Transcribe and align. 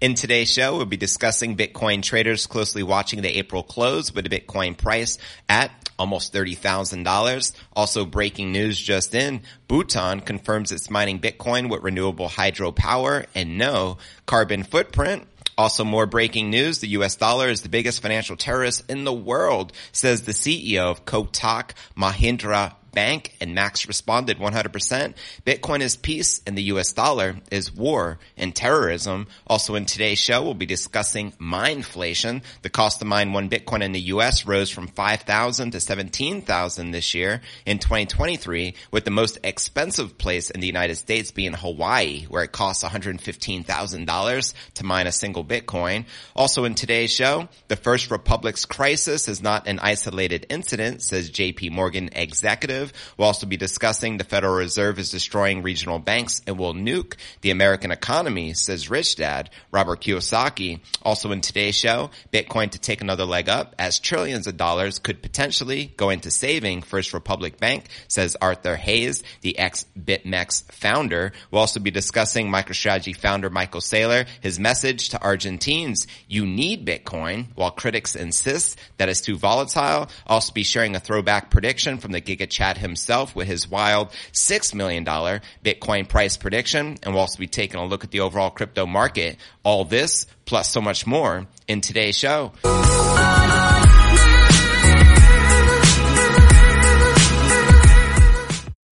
In 0.00 0.14
today's 0.14 0.52
show, 0.52 0.76
we'll 0.76 0.86
be 0.86 0.96
discussing 0.96 1.56
Bitcoin 1.56 2.02
traders 2.02 2.48
closely 2.48 2.82
watching 2.82 3.22
the 3.22 3.38
April 3.38 3.62
close 3.62 4.12
with 4.12 4.28
the 4.28 4.40
Bitcoin 4.40 4.76
price 4.76 5.18
at 5.48 5.70
almost 6.00 6.34
$30,000. 6.34 7.52
Also 7.76 8.04
breaking 8.04 8.50
news 8.50 8.76
just 8.76 9.14
in, 9.14 9.42
Bhutan 9.68 10.20
confirms 10.20 10.72
it's 10.72 10.90
mining 10.90 11.20
Bitcoin 11.20 11.70
with 11.70 11.84
renewable 11.84 12.28
hydropower 12.28 13.26
and 13.36 13.56
no 13.56 13.98
carbon 14.26 14.64
footprint. 14.64 15.28
Also 15.56 15.84
more 15.84 16.06
breaking 16.06 16.50
news, 16.50 16.80
the 16.80 16.88
US 16.88 17.14
dollar 17.14 17.48
is 17.48 17.62
the 17.62 17.68
biggest 17.68 18.02
financial 18.02 18.36
terrorist 18.36 18.90
in 18.90 19.04
the 19.04 19.12
world, 19.12 19.72
says 19.92 20.22
the 20.22 20.32
CEO 20.32 20.90
of 20.90 21.04
Kotak 21.04 21.70
Mahindra 21.96 22.74
Bank 22.94 23.34
and 23.40 23.54
Max 23.54 23.86
responded 23.86 24.38
100%. 24.38 25.14
Bitcoin 25.44 25.80
is 25.80 25.96
peace 25.96 26.40
and 26.46 26.56
the 26.56 26.62
US 26.74 26.92
dollar 26.92 27.36
is 27.50 27.74
war 27.74 28.18
and 28.36 28.54
terrorism. 28.54 29.26
Also 29.46 29.74
in 29.74 29.84
today's 29.84 30.18
show, 30.18 30.42
we'll 30.42 30.54
be 30.54 30.66
discussing 30.66 31.32
mineflation. 31.32 32.42
The 32.62 32.70
cost 32.70 33.00
to 33.00 33.04
mine 33.04 33.32
one 33.32 33.50
Bitcoin 33.50 33.82
in 33.82 33.92
the 33.92 34.00
US 34.00 34.46
rose 34.46 34.70
from 34.70 34.86
5,000 34.88 35.72
to 35.72 35.80
17,000 35.80 36.90
this 36.90 37.14
year 37.14 37.42
in 37.66 37.78
2023 37.78 38.74
with 38.90 39.04
the 39.04 39.10
most 39.10 39.38
expensive 39.42 40.16
place 40.16 40.50
in 40.50 40.60
the 40.60 40.66
United 40.66 40.96
States 40.96 41.30
being 41.30 41.52
Hawaii 41.52 42.24
where 42.28 42.44
it 42.44 42.52
costs 42.52 42.84
$115,000 42.84 44.54
to 44.74 44.84
mine 44.84 45.06
a 45.06 45.12
single 45.12 45.44
Bitcoin. 45.44 46.04
Also 46.34 46.64
in 46.64 46.74
today's 46.74 47.12
show, 47.12 47.48
the 47.68 47.76
First 47.76 48.10
Republic's 48.10 48.64
crisis 48.64 49.28
is 49.28 49.42
not 49.42 49.66
an 49.66 49.78
isolated 49.80 50.46
incident, 50.48 51.02
says 51.02 51.30
JP 51.30 51.72
Morgan 51.72 52.10
executive 52.12 52.83
We'll 53.16 53.28
also 53.28 53.46
be 53.46 53.56
discussing 53.56 54.16
the 54.16 54.24
Federal 54.24 54.54
Reserve 54.54 54.98
is 54.98 55.10
destroying 55.10 55.62
regional 55.62 55.98
banks 55.98 56.42
and 56.46 56.58
will 56.58 56.74
nuke 56.74 57.14
the 57.40 57.50
American 57.50 57.90
economy, 57.90 58.54
says 58.54 58.90
Rich 58.90 59.16
Dad 59.16 59.50
Robert 59.70 60.00
Kiyosaki. 60.00 60.80
Also 61.02 61.32
in 61.32 61.40
today's 61.40 61.74
show, 61.74 62.10
Bitcoin 62.32 62.70
to 62.70 62.78
take 62.78 63.00
another 63.00 63.24
leg 63.24 63.48
up 63.48 63.74
as 63.78 63.98
trillions 63.98 64.46
of 64.46 64.56
dollars 64.56 64.98
could 64.98 65.22
potentially 65.22 65.92
go 65.96 66.10
into 66.10 66.30
saving 66.30 66.82
First 66.82 67.12
Republic 67.12 67.58
Bank, 67.58 67.86
says 68.08 68.36
Arthur 68.40 68.76
Hayes, 68.76 69.22
the 69.40 69.58
ex-BitMEX 69.58 70.72
founder. 70.72 71.32
We'll 71.50 71.60
also 71.60 71.80
be 71.80 71.90
discussing 71.90 72.48
MicroStrategy 72.48 73.16
founder 73.16 73.50
Michael 73.50 73.80
Saylor, 73.80 74.26
his 74.40 74.58
message 74.58 75.10
to 75.10 75.20
Argentines, 75.20 76.06
you 76.28 76.46
need 76.46 76.86
Bitcoin, 76.86 77.46
while 77.54 77.70
critics 77.70 78.16
insist 78.16 78.78
that 78.96 79.08
it's 79.08 79.20
too 79.20 79.36
volatile. 79.36 80.08
I'll 80.26 80.36
also 80.36 80.52
be 80.52 80.62
sharing 80.62 80.96
a 80.96 81.00
throwback 81.00 81.50
prediction 81.50 81.98
from 81.98 82.12
the 82.12 82.20
Giga 82.20 82.48
Chad 82.74 82.78
himself 82.78 83.36
with 83.36 83.46
his 83.46 83.70
wild 83.70 84.08
$6 84.32 84.74
million 84.74 85.04
Bitcoin 85.04 86.08
price 86.08 86.36
prediction. 86.36 86.96
And 87.02 87.14
we'll 87.14 87.20
also 87.20 87.38
be 87.38 87.46
taking 87.46 87.78
a 87.80 87.84
look 87.84 88.02
at 88.04 88.10
the 88.10 88.20
overall 88.20 88.50
crypto 88.50 88.84
market. 88.86 89.36
All 89.62 89.84
this 89.84 90.26
plus 90.44 90.68
so 90.70 90.80
much 90.80 91.06
more 91.06 91.46
in 91.68 91.80
today's 91.80 92.18
show. 92.18 92.52